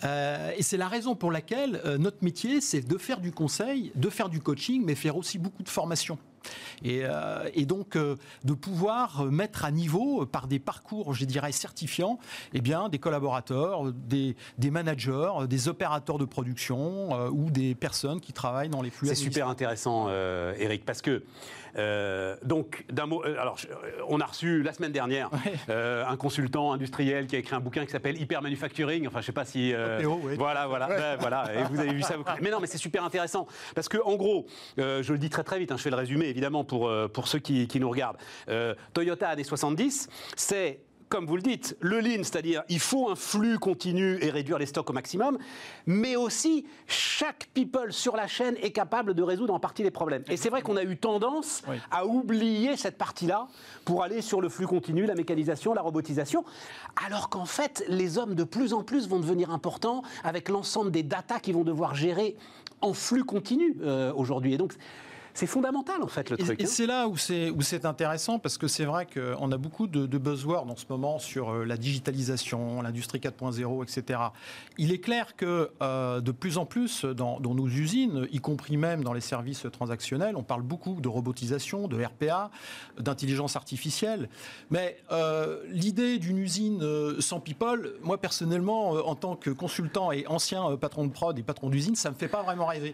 [0.04, 3.91] Euh, et c'est la raison pour laquelle euh, notre métier, c'est de faire du conseil,
[3.95, 6.18] de faire du coaching, mais faire aussi beaucoup de formation.
[6.83, 11.51] Et, euh, et donc euh, de pouvoir mettre à niveau par des parcours, je dirais,
[11.51, 12.19] certifiants,
[12.53, 18.21] eh bien, des collaborateurs, des, des managers, des opérateurs de production euh, ou des personnes
[18.21, 19.07] qui travaillent dans les flux.
[19.07, 21.23] C'est super intéressant, euh, Eric, parce que
[21.78, 23.57] euh, donc, d'un mot, euh, alors,
[24.07, 25.30] on a reçu la semaine dernière
[25.70, 29.07] euh, un consultant industriel qui a écrit un bouquin qui s'appelle Hyper Manufacturing.
[29.07, 29.74] Enfin, je sais pas si.
[30.03, 30.36] oui.
[30.38, 31.53] Voilà, voilà, ben, voilà.
[31.53, 32.17] Et vous avez vu ça.
[32.17, 32.24] Vous...
[32.41, 34.45] Mais non, mais c'est super intéressant parce que, en gros,
[34.78, 35.72] je le dis très très vite.
[35.72, 38.17] Hein, je fais le résumé évidemment pour pour ceux qui, qui nous regardent.
[38.93, 40.80] Toyota années 70, c'est
[41.10, 44.68] comme vous le dites, le lean, c'est-à-dire il faut un flux continu et réduire les
[44.68, 45.38] stocks au maximum,
[45.88, 50.24] mais aussi chaque people sur la chaîne est capable de résoudre en partie les problèmes.
[50.30, 51.78] Et c'est vrai qu'on a eu tendance oui.
[51.91, 53.47] à oublier cette partie-là
[53.86, 56.45] pour aller sur le flux continu, la mécanisation, la robotisation,
[57.05, 61.03] alors qu'en fait, les hommes de plus en plus vont devenir importants avec l'ensemble des
[61.03, 62.36] datas qu'ils vont devoir gérer
[62.82, 64.53] en flux continu euh, aujourd'hui.
[64.53, 64.74] Et donc,
[65.39, 66.59] c'est fondamental en fait le et, truc.
[66.59, 66.67] Et hein.
[66.67, 70.05] c'est là où c'est où c'est intéressant parce que c'est vrai qu'on a beaucoup de,
[70.05, 74.19] de buzzwords en ce moment sur euh, la digitalisation, l'industrie 4.0, etc.
[74.77, 78.75] Il est clair que euh, de plus en plus dans, dans, nos usines, y compris
[78.75, 82.51] même dans les services transactionnels, on parle beaucoup de robotisation, de RPA,
[82.99, 84.27] d'intelligence artificielle.
[84.71, 86.83] Mais euh, l'idée d'une usine
[87.19, 91.69] sans people, moi personnellement, en tant que consultant et ancien patron de prod et patron
[91.69, 92.93] d'usine, ça me fait pas vraiment rêver.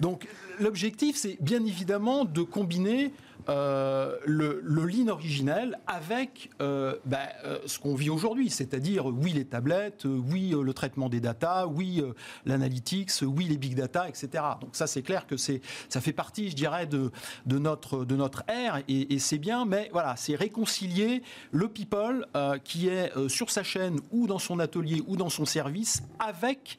[0.00, 0.26] Donc
[0.58, 3.12] l'objectif, c'est bien évidemment de combiner
[3.48, 9.32] euh, le, le, lean originel avec euh, ben, euh, ce qu'on vit aujourd'hui, c'est-à-dire oui
[9.32, 12.02] les tablettes, oui le traitement des data, oui
[12.46, 14.44] l'analytics, oui les big data, etc.
[14.60, 17.10] Donc ça c'est clair que c'est ça fait partie, je dirais, de,
[17.46, 21.22] notre de notre ère et, c'est bien, mais voilà, c'est réconcilier
[21.52, 22.26] le people
[22.64, 26.78] qui est sur sa chaîne ou dans son atelier ou dans son service avec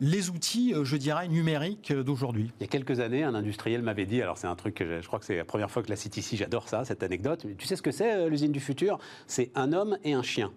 [0.00, 2.50] les outils, je dirais, numériques d'aujourd'hui.
[2.60, 5.00] Il y a quelques années, un industriel m'avait dit, alors c'est un truc que je,
[5.00, 7.46] je crois que c'est la première fois que la cite ici, j'adore ça, cette anecdote.
[7.58, 8.98] Tu sais ce que c'est, euh, l'usine du futur?
[9.26, 10.50] C'est un homme et un chien.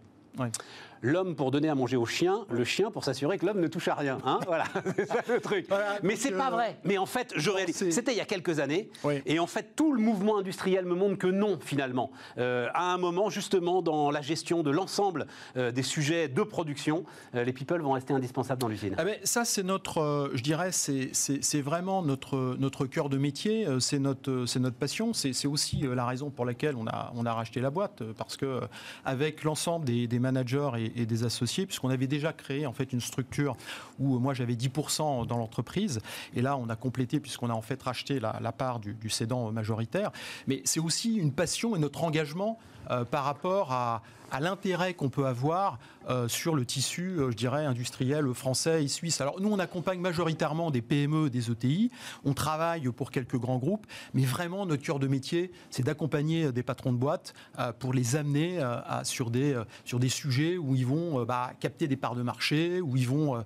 [1.03, 3.89] L'homme pour donner à manger au chien, le chien pour s'assurer que l'homme ne touche
[3.89, 4.17] à rien.
[4.25, 4.63] Hein voilà,
[4.95, 5.67] c'est ça le truc.
[6.01, 6.79] mais c'est pas vrai.
[6.83, 7.89] Mais en fait, je réalise.
[7.91, 8.89] C'était il y a quelques années.
[9.25, 12.11] Et en fait, tout le mouvement industriel me montre que non, finalement.
[12.37, 17.81] à un moment, justement, dans la gestion de l'ensemble des sujets de production, les people
[17.81, 18.95] vont rester indispensables dans l'usine.
[18.97, 23.99] Ah ben, ça, c'est notre, je dirais, c'est vraiment notre, notre cœur de métier, c'est
[23.99, 27.69] notre, notre passion, c'est aussi la raison pour laquelle on a, on a racheté la
[27.69, 28.61] boîte, parce que
[29.05, 33.55] avec l'ensemble des, managers et, des associés, puisqu'on avait déjà créé en fait une structure
[33.99, 35.99] où moi j'avais 10% dans l'entreprise,
[36.35, 39.51] et là on a complété puisqu'on a en fait racheté la, part du, du cédant
[39.51, 40.11] majoritaire.
[40.47, 42.59] Mais c'est aussi une passion et notre engagement
[42.91, 44.01] euh, par rapport à,
[44.33, 45.77] à l'intérêt qu'on peut avoir
[46.09, 49.21] euh, sur le tissu, euh, je dirais, industriel français et suisse.
[49.21, 51.91] Alors nous, on accompagne majoritairement des PME, des ETI,
[52.25, 56.63] on travaille pour quelques grands groupes, mais vraiment notre cœur de métier, c'est d'accompagner des
[56.63, 57.35] patrons de boîtes
[57.77, 61.95] pour les amener à, sur, des, sur des sujets où ils vont bah, capter des
[61.95, 63.43] parts de marché, où ils vont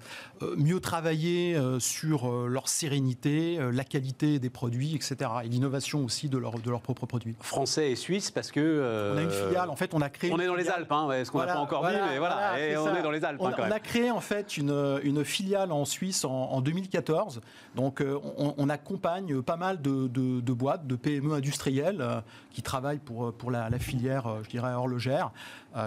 [0.58, 5.18] mieux travailler sur leur sérénité, la qualité des produits, etc.
[5.44, 7.36] Et l'innovation aussi de, leur, de leurs propres produits.
[7.42, 9.12] Français et suisse, parce que...
[9.14, 10.32] On a une filiale, en fait, on a créé...
[10.32, 12.78] On est dans les Alpes, hein, ce qu'on n'a pas encore vu, mais voilà, et
[12.78, 13.42] on est dans les Alpes.
[13.42, 17.42] On, hein, a créé en fait une, une filiale en Suisse en, 2014.
[17.76, 22.22] Donc euh, on, accompagne pas mal de, de, boîtes, de PME industrielles euh,
[22.52, 25.32] qui travaillent pour, pour la, filière, euh, je dirais, horlogère.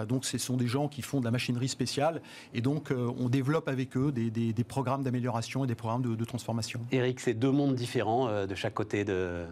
[0.07, 2.21] donc ce sont des gens qui font de la machinerie spéciale
[2.53, 6.25] et donc on développe avec eux des, des, programmes d'amélioration et des programmes de, de
[6.25, 6.81] transformation.
[6.91, 9.45] Eric, c'est deux mondes différents de chaque côté de,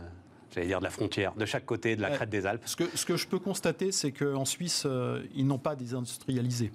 [0.53, 2.63] j'allais dire de la frontière, de chaque côté de la crête des Alpes.
[2.65, 6.71] Ce que, ce que je peux constater, c'est qu'en Suisse, euh, ils n'ont pas désindustrialisé.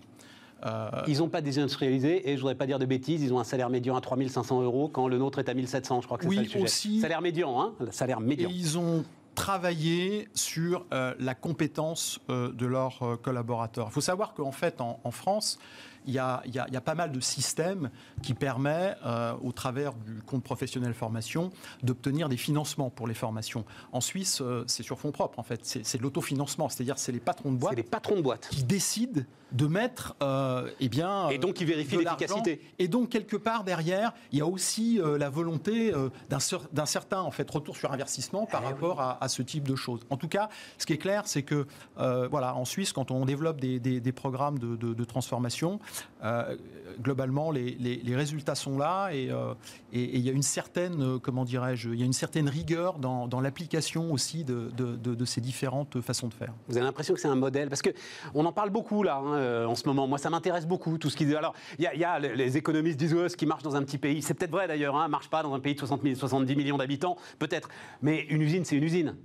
[0.65, 0.89] Euh...
[1.07, 3.45] Ils n'ont pas désindustrialisé et je ne voudrais pas dire de bêtises, ils ont un
[3.45, 6.31] salaire médian à 3500 euros quand le nôtre est à 1700, je crois que c'est
[6.31, 6.65] oui, ça le sujet.
[6.65, 8.49] Aussi, salaire médian, hein Salaire médian.
[8.49, 9.05] Et ils ont
[9.35, 13.89] travaillé sur euh, la compétence euh, de leurs collaborateurs.
[13.91, 15.59] Il faut savoir qu'en fait, en, en France,
[16.07, 17.91] il y, a, pas mal de systèmes
[18.23, 21.51] qui permettent, euh, au travers du compte professionnel formation,
[21.83, 23.65] d'obtenir des financements pour les formations.
[23.93, 25.61] En Suisse, euh, c'est sur fonds propres, en fait.
[25.65, 27.77] C'est de l'autofinancement, c'est-à-dire c'est les patrons de boîte.
[27.77, 31.99] les patrons de boîte qui décident de mettre, euh, eh bien, et donc ils vérifient
[31.99, 32.61] l'efficacité.
[32.81, 35.93] Et donc quelque part derrière, il y a aussi la volonté
[36.29, 40.01] d'un certain en fait retour sur investissement par eh rapport à, ce type de choses.
[40.11, 40.49] En tout cas,
[40.79, 45.05] ce qui est clair, c'est que voilà, en Suisse, quand on développe des, programmes de
[45.05, 45.79] transformation,
[46.23, 46.57] euh,
[47.01, 49.55] globalement, les, résultats sont là et, euh,
[49.93, 53.41] il y a une certaine, euh, comment dirais-je, il y a une certaine rigueur dans,
[53.41, 56.53] l'application aussi de, ces différentes façons de faire.
[56.69, 57.91] Vous avez l'impression que c'est un modèle parce que
[58.35, 60.07] on en parle beaucoup là hein, en ce moment.
[60.07, 61.35] Moi, ça m'intéresse beaucoup tout ce qui.
[61.35, 64.23] Alors, il y, a les économistes disent oh, ce qui marche dans un petit pays.
[64.23, 64.97] C'est peut-être vrai d'ailleurs.
[64.97, 67.69] Hein, marche pas dans un pays de 60 70 millions d'habitants, peut-être.
[68.03, 69.17] Mais une usine, c'est une usine.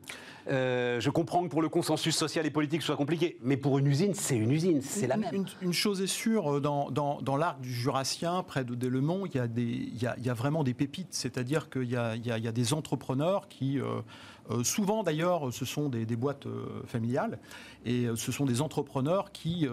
[0.47, 3.37] Euh, je comprends que pour le consensus social et politique, ce soit compliqué.
[3.41, 5.45] Mais pour une usine, c'est une usine, c'est la même.
[5.61, 9.39] Une, chose est sûre, euh, dans, dans, l'arc du Jurassien, près de Delemont, il y
[9.39, 11.13] a, des, il y a, vraiment des pépites.
[11.13, 16.15] C'est-à-dire qu'il y, y a, des entrepreneurs qui, euh, souvent d'ailleurs, ce sont des, des
[16.15, 16.47] boîtes
[16.85, 17.39] familiales.
[17.85, 19.67] Et ce sont des entrepreneurs qui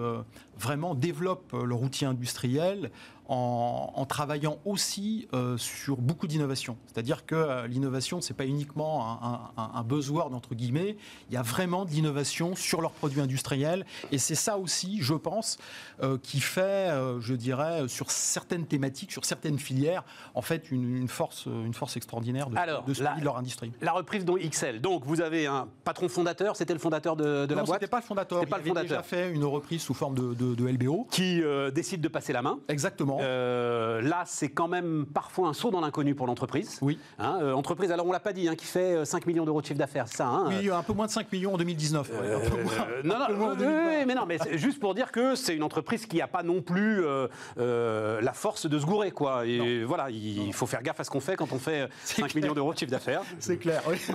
[0.59, 2.91] vraiment développent leur outil industriel
[3.29, 6.77] en, travaillant aussi euh, sur beaucoup d'innovation.
[6.87, 9.21] C'est-à-dire que euh, l'innovation, ce n'est pas uniquement
[9.57, 10.97] un, un, buzzword, entre guillemets,
[11.29, 15.15] il y a vraiment de l'innovation sur leurs produits industriels, et c'est ça aussi, je
[15.15, 15.59] pense,
[16.03, 20.05] euh, qui fait, je dirais, sur certaines thématiques, sur certaines filières,
[20.35, 23.73] en fait, une, force, une force extraordinaire de, Alors, de, ce la, de leur industrie.
[23.81, 27.55] La reprise dont XL, donc vous avez un patron fondateur, c'était le fondateur de, de
[27.55, 30.15] la boîte c'était pas le fondateur, il pas avait déjà fait une reprise sous forme
[30.15, 31.07] de, de LBO.
[31.11, 31.43] Qui
[31.75, 32.59] décide de passer la main.
[32.69, 33.16] Exactement.
[33.21, 36.79] Euh, là, c'est quand même parfois un saut dans l'inconnu pour l'entreprise.
[36.81, 36.99] Oui.
[37.19, 39.61] Hein, euh, entreprise, alors on l'a pas dit, hein, qui fait 5 euh, millions d'euros
[39.61, 40.27] de chiffre d'affaires, ça.
[40.27, 42.11] Hein, oui, un peu moins de 5 millions en 2019.
[43.05, 43.57] non, non,
[44.07, 47.05] mais non, mais juste pour dire que c'est une entreprise qui n'a pas non plus
[47.57, 49.47] la force de se gourer, quoi.
[49.47, 52.55] Et voilà, il faut faire gaffe à ce qu'on fait quand on fait 5 millions
[52.55, 53.23] d'euros de chiffre d'affaires.
[53.39, 53.97] C'est clair, oui.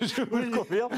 [0.00, 0.90] je, vous le confirme.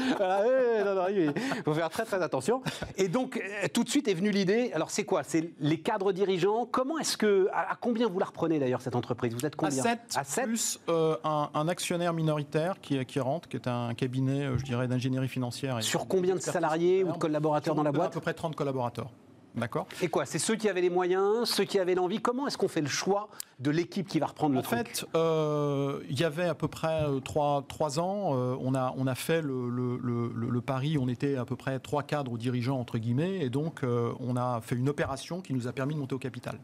[1.09, 1.33] il
[1.63, 2.61] faut faire très très attention.
[2.97, 3.41] Et donc,
[3.73, 4.71] tout de suite est venue l'idée.
[4.73, 5.23] Alors, c'est quoi?
[5.23, 6.67] C'est les cadres dirigeants.
[6.69, 9.33] Comment est-ce que, à, combien vous la reprenez d'ailleurs cette entreprise?
[9.33, 9.83] Vous êtes combien?
[10.15, 14.57] À 7, plus euh, un, actionnaire minoritaire qui, qui rentre, qui est un cabinet, euh,
[14.57, 15.81] je dirais, d'ingénierie financière.
[15.83, 19.11] Sur combien de salariés ou de collaborateurs dans la boîte À peu près 30 collaborateurs.
[19.55, 19.87] D'accord.
[20.01, 22.19] Et quoi C'est ceux qui avaient les moyens, ceux qui avaient l'envie?
[22.19, 23.29] Comment est-ce qu'on fait le choix
[23.59, 24.79] de l'équipe qui va reprendre le en truc?
[24.79, 28.93] En fait, euh, il y avait à peu près 3, euh, ans, euh, on, a,
[28.97, 29.97] on a fait le, le,
[30.35, 34.35] le, pari, on était à peu près trois cadres dirigeants, entre guillemets, et donc on
[34.35, 36.57] a fait une opération qui nous a permis de monter au capital.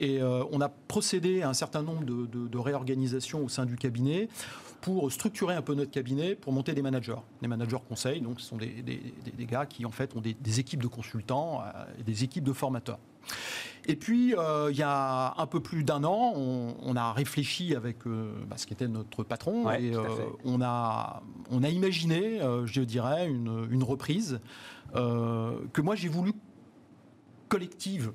[0.00, 3.76] Et on a procédé à un certain nombre de, de, de réorganisations au sein du
[3.76, 4.28] cabinet
[4.84, 7.16] pour structurer un peu notre cabinet, pour monter des managers.
[7.40, 10.82] Les managers conseils, donc ce sont des, des, gars qui en fait ont des, équipes
[10.82, 11.62] de consultants
[11.98, 12.98] et des équipes de formateurs.
[13.86, 18.58] Et puis, il y a un peu plus d'un an, on, a réfléchi avec bah,
[18.58, 19.92] ce qui était notre patron et
[20.44, 24.38] on, a, on a imaginé, je dirais, une, une reprise
[24.92, 26.34] que moi j'ai voulu
[27.48, 28.12] collective.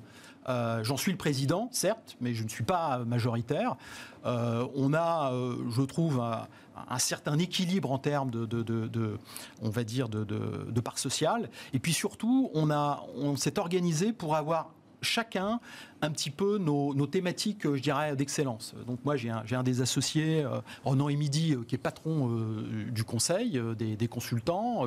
[0.48, 3.76] Euh, j'en suis le président, certes, mais je ne suis pas majoritaire.
[4.24, 9.18] Euh, on a, euh, je trouve, un, certain équilibre en termes de,
[9.62, 11.50] on va dire, de, de, part sociale.
[11.72, 14.70] Et puis surtout, on, on s'est organisé pour avoir
[15.02, 15.60] chacun
[16.02, 18.74] un petit peu nos, thématiques, je dirais, d'excellence.
[18.86, 23.04] Donc moi, j'ai un, des associés, euh, Renan Emidi, euh, qui est patron euh, du
[23.04, 24.84] conseil, des, consultants.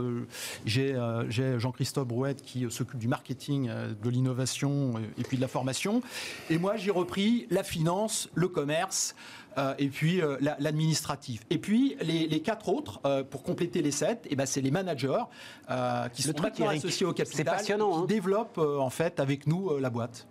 [0.66, 0.96] j'ai
[1.58, 6.02] Jean-Christophe Brouette qui s'occupe du marketing, de l'innovation et puis de la formation.
[6.50, 9.16] Et moi, j'ai repris la finance, le commerce.
[9.78, 10.22] et puis
[10.60, 11.42] l'administratif.
[11.50, 15.24] Et puis les, quatre autres, pour compléter les sept, et eh ben, c'est les managers
[16.14, 16.34] qui sont
[16.68, 18.06] associés au capital, passionnant, qui hein.
[18.08, 20.28] développent en fait avec nous la boîte.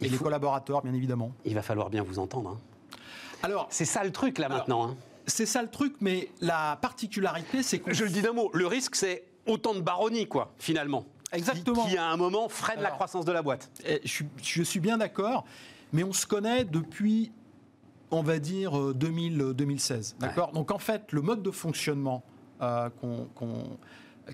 [0.00, 1.32] Et les collaborateurs, bien évidemment.
[1.44, 2.50] Il va falloir bien vous entendre.
[2.50, 2.96] Hein.
[3.42, 4.88] Alors, c'est ça le truc là maintenant.
[4.88, 4.96] Hein.
[5.26, 7.92] C'est ça le truc, mais la particularité, c'est que.
[7.92, 11.04] Je le dis d'un mot, le risque, c'est autant de baronnie, quoi, finalement.
[11.32, 11.86] Exactement.
[11.86, 13.70] Qui, à un moment, freine la croissance de la boîte.
[13.86, 15.44] Eh, je suis, bien d'accord,
[15.92, 17.30] mais on se connaît depuis,
[18.10, 20.16] on va dire, 2000, euh, 2016.
[20.18, 20.52] D'accord?
[20.52, 22.24] Donc en fait, le mode de fonctionnement
[22.62, 23.78] euh, qu'on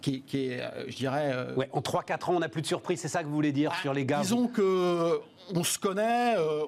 [0.01, 1.31] qui, est, euh, je dirais.
[1.33, 3.53] Euh, ouais, en 3-4 ans, on n'a plus de surprise, c'est ça que vous voulez
[3.53, 5.21] dire bah, sur les gars Disons que
[5.55, 6.65] on se connaît, euh,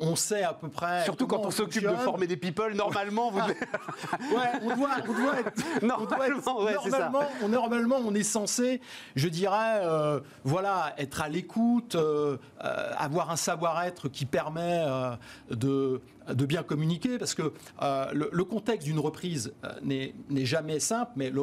[0.00, 1.04] on, sait à peu près.
[1.04, 3.38] Surtout quand on, s'occupe de former des people, normalement, vous.
[3.38, 5.52] ouais, on doit, on doit être.
[5.82, 8.80] Normalement, on, normalement, on, normalement, on est censé,
[9.14, 9.82] je dirais,
[10.42, 11.98] voilà, être à l'écoute,
[12.60, 14.86] avoir un savoir-être qui permet
[15.50, 19.52] de de bien communiquer, parce que le, contexte d'une reprise
[19.82, 20.14] n'est
[20.44, 21.42] jamais simple, mais le,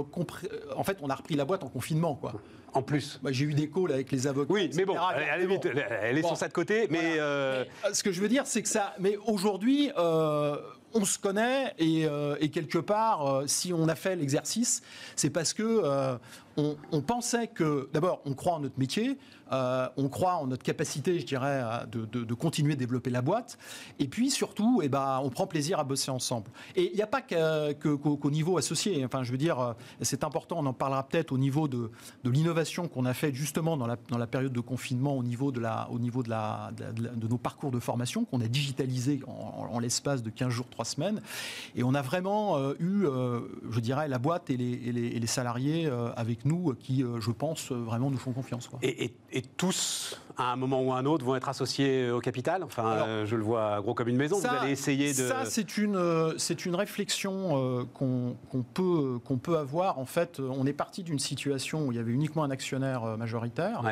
[0.76, 2.34] en fait, on a repris la boîte en confinement, quoi.
[2.74, 3.20] En plus.
[3.30, 4.54] J'ai eu des calls avec les avocats.
[4.54, 5.60] Oui, mais bon, elle, est,
[6.02, 6.88] elle est sur ça de côté.
[6.90, 8.94] Mais, euh, ce que je veux dire, c'est que ça.
[9.00, 10.56] Mais aujourd'hui, euh,
[10.94, 14.82] on se connaît et, euh, quelque part, si on a fait l'exercice,
[15.16, 16.18] c'est parce que
[16.58, 19.18] on, pensait que, d'abord, on croit en notre métier,
[19.52, 23.58] euh, on croit en notre capacité, je dirais, de, continuer à développer la boîte.
[24.00, 26.50] Et puis surtout, eh ben, on prend plaisir à bosser ensemble.
[26.76, 29.04] Et il n'y a pas qu'au niveau associé.
[29.06, 31.92] Enfin, je veux dire, euh, c'est important, on en parlera peut-être au niveau de,
[32.24, 37.28] l'innovation qu'on a faite justement dans la, période de confinement, au niveau de, de, de,
[37.28, 41.22] nos parcours de formation qu'on a digitalisé en, l'espace de 15 jours, 3 semaines.
[41.76, 43.06] Et on a vraiment euh, eu,
[43.70, 48.10] je dirais, la boîte et les, et les salariés avec nous qui, je pense, vraiment
[48.10, 48.68] nous font confiance.
[48.68, 48.80] Quoi.
[48.82, 49.12] Et,
[49.58, 52.64] tous, à un moment ou à un autre, vont être associés au capital?
[52.64, 54.40] Enfin, euh, je le vois gros comme une maison.
[54.40, 55.28] vous allez essayer de.
[55.28, 60.00] Ça, c'est une, euh, c'est une réflexion euh, qu'on peut, qu'on peut avoir.
[60.00, 63.84] En fait, on est parti d'une situation où il y avait uniquement un actionnaire majoritaire.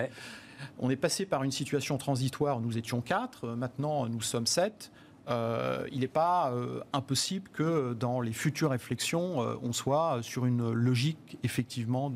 [0.79, 3.47] On est passé par une situation transitoire où nous étions quatre.
[3.47, 4.91] Maintenant, nous sommes sept.
[5.29, 6.53] Il n'est pas
[6.93, 12.09] impossible que dans les futures réflexions, on soit sur une logique effectivement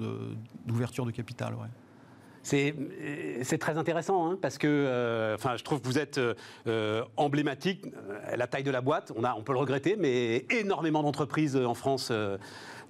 [0.65, 1.53] d'ouverture de, capital.
[1.53, 1.67] Ouais.
[2.43, 6.19] C'est très intéressant hein, parce que euh, enfin, je trouve que vous êtes
[6.67, 7.85] euh, emblématique.
[7.85, 11.55] Euh, la taille de la boîte, on, a, on peut le regretter, mais énormément d'entreprises
[11.55, 12.11] en France.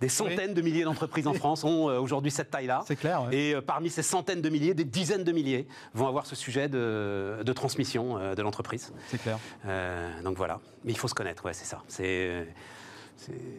[0.02, 2.84] Des centaines de milliers d'entreprises en France ont aujourd'hui cette taille-là.
[2.88, 3.28] C'est clair.
[3.32, 7.40] Et parmi ces centaines de milliers, des dizaines de milliers vont avoir ce sujet de,
[7.44, 8.94] de transmission de l'entreprise.
[9.08, 9.38] C'est clair.
[10.24, 10.60] donc voilà.
[10.84, 11.82] Mais il faut se connaître, ouais, c'est ça.
[11.88, 12.48] C'est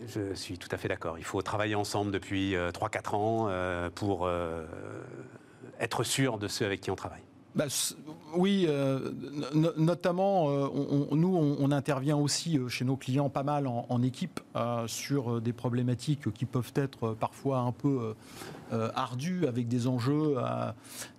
[0.08, 1.18] je suis tout à fait d'accord.
[1.18, 4.28] Il faut travailler ensemble depuis 3-4 ans pour
[5.80, 7.22] être sûr de ceux avec qui on travaille
[7.54, 7.66] bah,
[8.34, 9.12] oui, euh,
[9.76, 10.68] notamment, euh,
[11.12, 14.40] nous, on, intervient aussi euh, chez nos clients pas mal en, équipe
[14.86, 18.14] sur des problématiques qui peuvent être parfois un peu
[18.70, 20.36] ardues, avec des enjeux,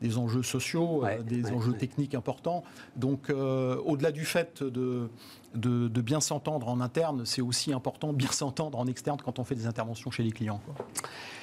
[0.02, 2.64] des enjeux sociaux, des enjeux techniques importants.
[2.96, 5.10] Donc, au-delà du fait de,
[5.56, 9.44] de, bien s'entendre en interne, c'est aussi important de bien s'entendre en externe quand on
[9.44, 10.62] fait des interventions chez les clients.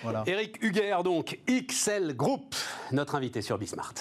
[0.03, 0.23] Voilà.
[0.27, 2.55] Eric Huguer, donc, XL Group,
[2.93, 3.95] notre invité sur Bismart.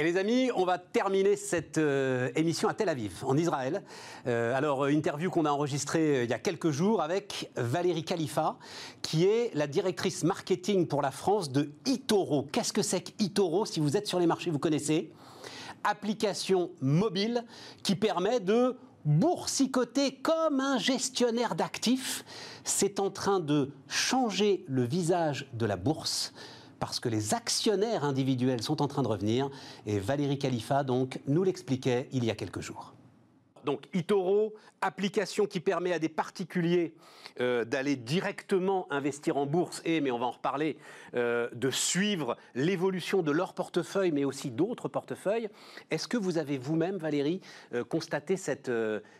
[0.00, 3.82] Et les amis, on va terminer cette euh, émission à Tel Aviv, en Israël.
[4.28, 8.58] Euh, alors, euh, interview qu'on a enregistrée il y a quelques jours avec Valérie Khalifa,
[9.02, 12.46] qui est la directrice marketing pour la France de Itoro.
[12.52, 15.10] Qu'est-ce que c'est qu'Itoro Si vous êtes sur les marchés, vous connaissez?
[15.82, 17.44] Application mobile
[17.82, 22.24] qui permet de boursicoter comme un gestionnaire d'actifs.
[22.62, 26.32] C'est en train de changer le visage de la bourse
[26.78, 29.50] parce que les actionnaires individuels sont en train de revenir.
[29.86, 30.84] Et Valérie Khalifa,
[31.26, 32.94] nous l'expliquait il y a quelques jours.
[33.64, 36.94] Donc Itoro, application qui permet à des particuliers
[37.40, 40.78] euh, d'aller directement investir en bourse et, mais on va en reparler,
[41.14, 45.48] euh, de suivre l'évolution de leur portefeuille, mais aussi d'autres portefeuilles.
[45.90, 47.40] Est-ce que vous avez vous-même, Valérie,
[47.74, 48.70] euh, constaté cette,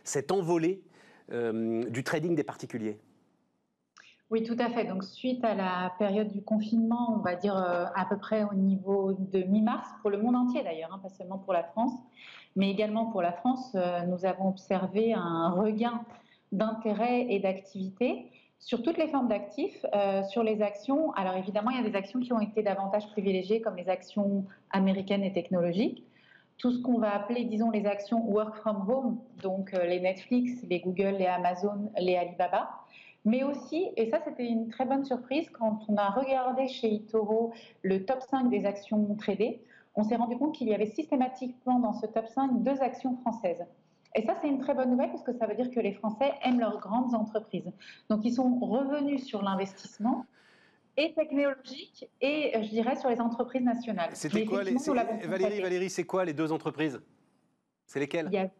[0.03, 0.81] cette envolée
[1.31, 2.97] du trading des particuliers?
[4.31, 4.85] Oui, tout à fait.
[4.85, 9.13] Donc, suite à la période du confinement, on va dire à peu près au niveau
[9.13, 11.93] de mi-mars, pour le monde entier d'ailleurs, hein, pas seulement pour la France,
[12.55, 16.03] mais également pour la France, euh, nous avons observé un regain
[16.51, 21.13] d'intérêt et d'activité sur toutes les formes d'actifs, euh, sur les actions.
[21.13, 24.45] Alors évidemment, il y a des actions qui ont été davantage privilégiées, comme les actions
[24.71, 26.03] américaines et technologiques.
[26.57, 30.61] Tout ce qu'on va appeler, disons, les actions work from home, donc euh, les Netflix,
[30.69, 32.69] les Google, les Amazon, les Alibaba.
[33.25, 37.51] Mais aussi, et ça c'était une très bonne surprise, quand on a regardé chez Itoro
[37.81, 39.61] le top 5 des actions tradées,
[39.95, 43.65] on s'est rendu compte qu'il y avait systématiquement dans ce top 5 deux actions françaises.
[44.15, 46.33] Et ça, c'est une très bonne nouvelle parce que ça veut dire que les Français
[46.43, 47.71] aiment leurs grandes entreprises.
[48.09, 50.25] Donc, ils sont revenus sur l'investissement
[50.97, 54.09] et technologique et, je dirais, sur les entreprises nationales.
[54.13, 54.73] C'était quoi les,
[55.27, 56.99] Valérie, Valérie, c'est quoi les deux entreprises?
[57.85, 58.51] C'est lesquelles?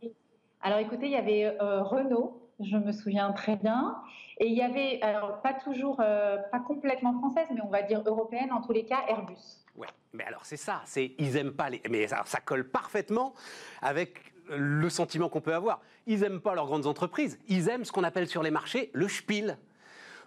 [0.61, 4.01] Alors, écoutez, il y avait euh, Renault, je me souviens très bien.
[4.39, 8.01] Et il y avait, alors pas toujours, euh, pas complètement française, mais on va dire
[8.05, 9.65] européenne, en tous les cas, Airbus.
[9.75, 11.81] Ouais, mais alors c'est ça, c'est ils aiment pas les.
[11.89, 13.33] Mais ça, ça colle parfaitement
[13.81, 15.81] avec le sentiment qu'on peut avoir.
[16.07, 19.07] Ils aiment pas leurs grandes entreprises, ils aiment ce qu'on appelle sur les marchés le
[19.07, 19.57] spiel.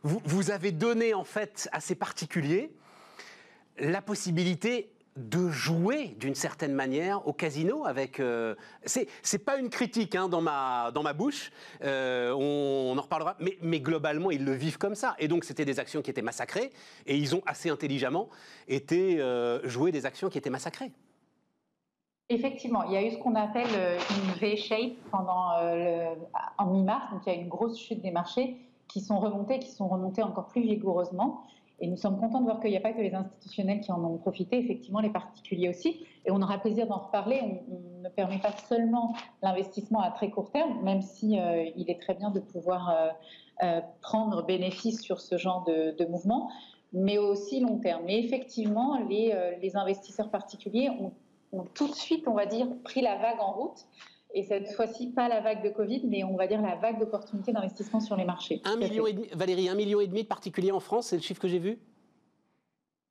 [0.02, 2.72] Vous, vous avez donné en fait à ces particuliers
[3.78, 8.18] la possibilité de jouer d'une certaine manière au casino avec.
[8.18, 8.54] Euh,
[8.84, 11.52] c'est pas une critique hein, dans, ma, dans ma bouche,
[11.82, 15.14] euh, on, en reparlera, mais, mais, globalement ils le vivent comme ça.
[15.18, 16.70] Et donc c'était des actions qui étaient massacrées
[17.06, 18.28] et ils ont assez intelligemment
[18.68, 20.92] été euh, jouer des actions qui étaient massacrées.
[22.28, 26.14] Effectivement, il y a eu ce qu'on appelle euh, une V-shape pendant le,
[26.56, 28.56] en mi-mars, donc il y a une grosse chute des marchés
[28.88, 31.42] qui sont remontés, qui sont remontés encore plus vigoureusement.
[31.80, 34.02] Et nous sommes contents de voir qu'il n'y a pas que les institutionnels qui en
[34.04, 36.06] ont profité, effectivement les particuliers aussi.
[36.24, 37.40] Et on aura plaisir d'en reparler.
[37.42, 42.00] On, ne permet pas seulement l'investissement à très court terme, même si euh, il est
[42.00, 43.08] très bien de pouvoir euh,
[43.62, 46.50] euh, prendre bénéfice sur ce genre de, mouvement,
[46.92, 48.02] mais aussi long terme.
[48.04, 51.12] Mais effectivement, les, investisseurs particuliers ont,
[51.74, 53.86] tout de suite, on va dire, pris la vague en route
[54.34, 57.52] et cette fois-ci, pas la vague de Covid, mais on va dire la vague d'opportunités
[57.52, 58.60] d'investissement sur les marchés.
[58.64, 61.22] Un million et demi, Valérie, un million et demi de particuliers en France, c'est le
[61.22, 61.78] chiffre que j'ai vu?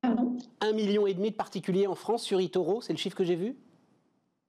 [0.01, 0.35] Pardon?
[0.61, 3.35] Un million et demi de particuliers en France sur eToro, c'est le chiffre que j'ai
[3.35, 3.55] vu?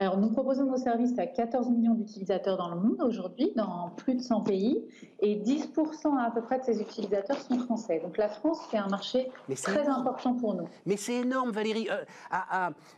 [0.03, 4.15] Alors, nous proposons nos services à 14 millions d'utilisateurs dans le monde aujourd'hui, dans plus
[4.15, 4.83] de 100 pays,
[5.21, 8.01] et 10% à peu près de ces utilisateurs sont français.
[8.03, 9.31] Donc la France, c'est un marché
[9.61, 10.67] très important pour nous.
[10.85, 11.87] Mais c'est énorme, Valérie.
[11.89, 12.03] Euh,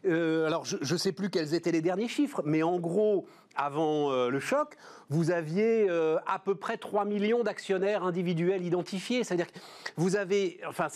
[0.05, 4.11] euh, alors, je ne sais plus quels étaient les derniers chiffres, mais en gros, avant
[4.11, 4.75] euh, le choc,
[5.09, 5.87] vous aviez
[6.25, 9.23] à peu près 3 millions d'actionnaires individuels identifiés.
[9.23, 9.59] C'est-à-dire que
[9.95, 10.59] vous avez...
[10.67, 10.87] Enfin,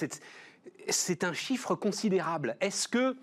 [0.87, 2.57] c'est un chiffre considérable.
[2.61, 3.15] Est-ce que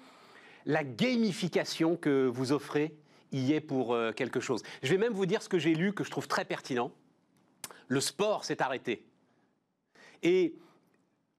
[0.66, 2.94] la gamification que vous offrez
[3.32, 4.62] y est pour euh, quelque chose.
[4.82, 6.90] Je vais même vous dire ce que j'ai lu que je trouve très pertinent.
[7.88, 9.06] Le sport s'est arrêté.
[10.22, 10.56] Et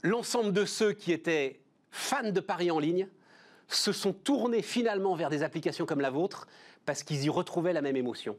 [0.02, 1.62] l'ensemble de ceux qui étaient
[1.92, 3.08] fans de paris en ligne
[3.68, 6.48] se sont tournés finalement vers des applications comme la vôtre
[6.86, 8.38] parce qu'ils y retrouvaient la même émotion.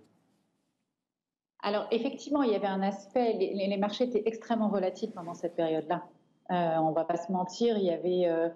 [1.62, 6.06] Alors effectivement, il y avait un aspect, les, marchés étaient extrêmement volatiles pendant cette période-là.
[6.50, 8.48] Euh, on ne va pas se mentir, il y avait euh,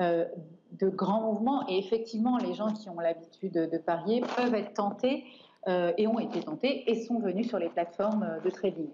[0.00, 0.26] euh,
[0.72, 1.66] de grands mouvements.
[1.68, 5.24] Et effectivement, les gens qui ont l'habitude de parier peuvent être tentés
[5.68, 8.90] euh, et ont été tentés et sont venus sur les plateformes euh, de trading.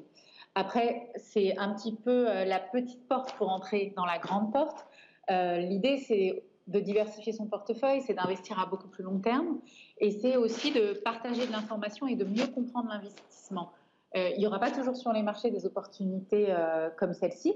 [0.55, 4.86] Après, c'est un petit peu la petite porte pour entrer dans la grande porte.
[5.30, 9.61] L'idée, c'est de diversifier son portefeuille, c'est d'investir à beaucoup plus long terme,
[9.96, 13.72] et c'est aussi de partager de l'information et de mieux comprendre l'investissement.
[14.14, 16.55] il n'y aura pas toujours sur les marchés des opportunités
[16.98, 17.55] comme celle-ci,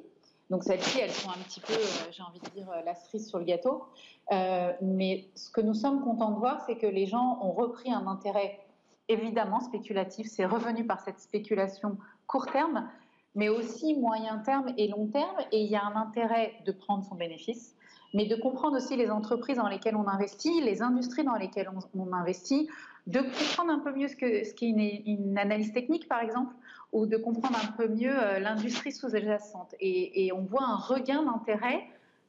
[0.51, 3.29] donc celles-ci, elles sont un petit peu, euh, j'ai envie de dire, euh, la cerise
[3.29, 3.85] sur le gâteau.
[4.33, 7.93] Euh, mais ce que nous sommes contents de voir, c'est que les gens ont repris
[7.93, 8.61] un intérêt
[9.09, 10.29] évidemment spéculatif.
[10.29, 12.89] C'est revenu par cette spéculation court terme,
[13.35, 15.37] mais aussi moyen terme et long terme.
[15.51, 17.75] Et il y a un intérêt de prendre son bénéfice,
[18.15, 22.13] mais de comprendre aussi les entreprises dans lesquelles on investit, les industries dans lesquelles on,
[22.13, 22.69] investit,
[23.09, 26.55] de comprendre un peu mieux ce qu'est ce une, une analyse technique, par exemple,
[26.93, 29.75] ou de comprendre un peu mieux euh, l'industrie sous-jacente.
[29.81, 31.85] Et, on voit un regain d'intérêt,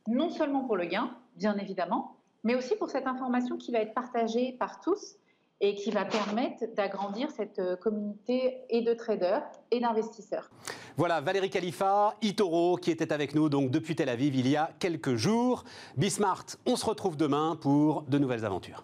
[0.08, 3.94] non seulement pour le gain, bien évidemment, mais aussi pour cette information qui va être
[3.94, 5.16] partagée par tous
[5.60, 10.50] et qui va permettre d'agrandir cette euh, communauté et de traders et d'investisseurs.
[10.98, 14.72] Voilà, Valérie Khalifa, Itoro, qui était avec nous donc depuis Tel Aviv il y a
[14.80, 15.64] quelques jours.
[15.96, 18.84] Bismart, on se retrouve demain pour de nouvelles aventures.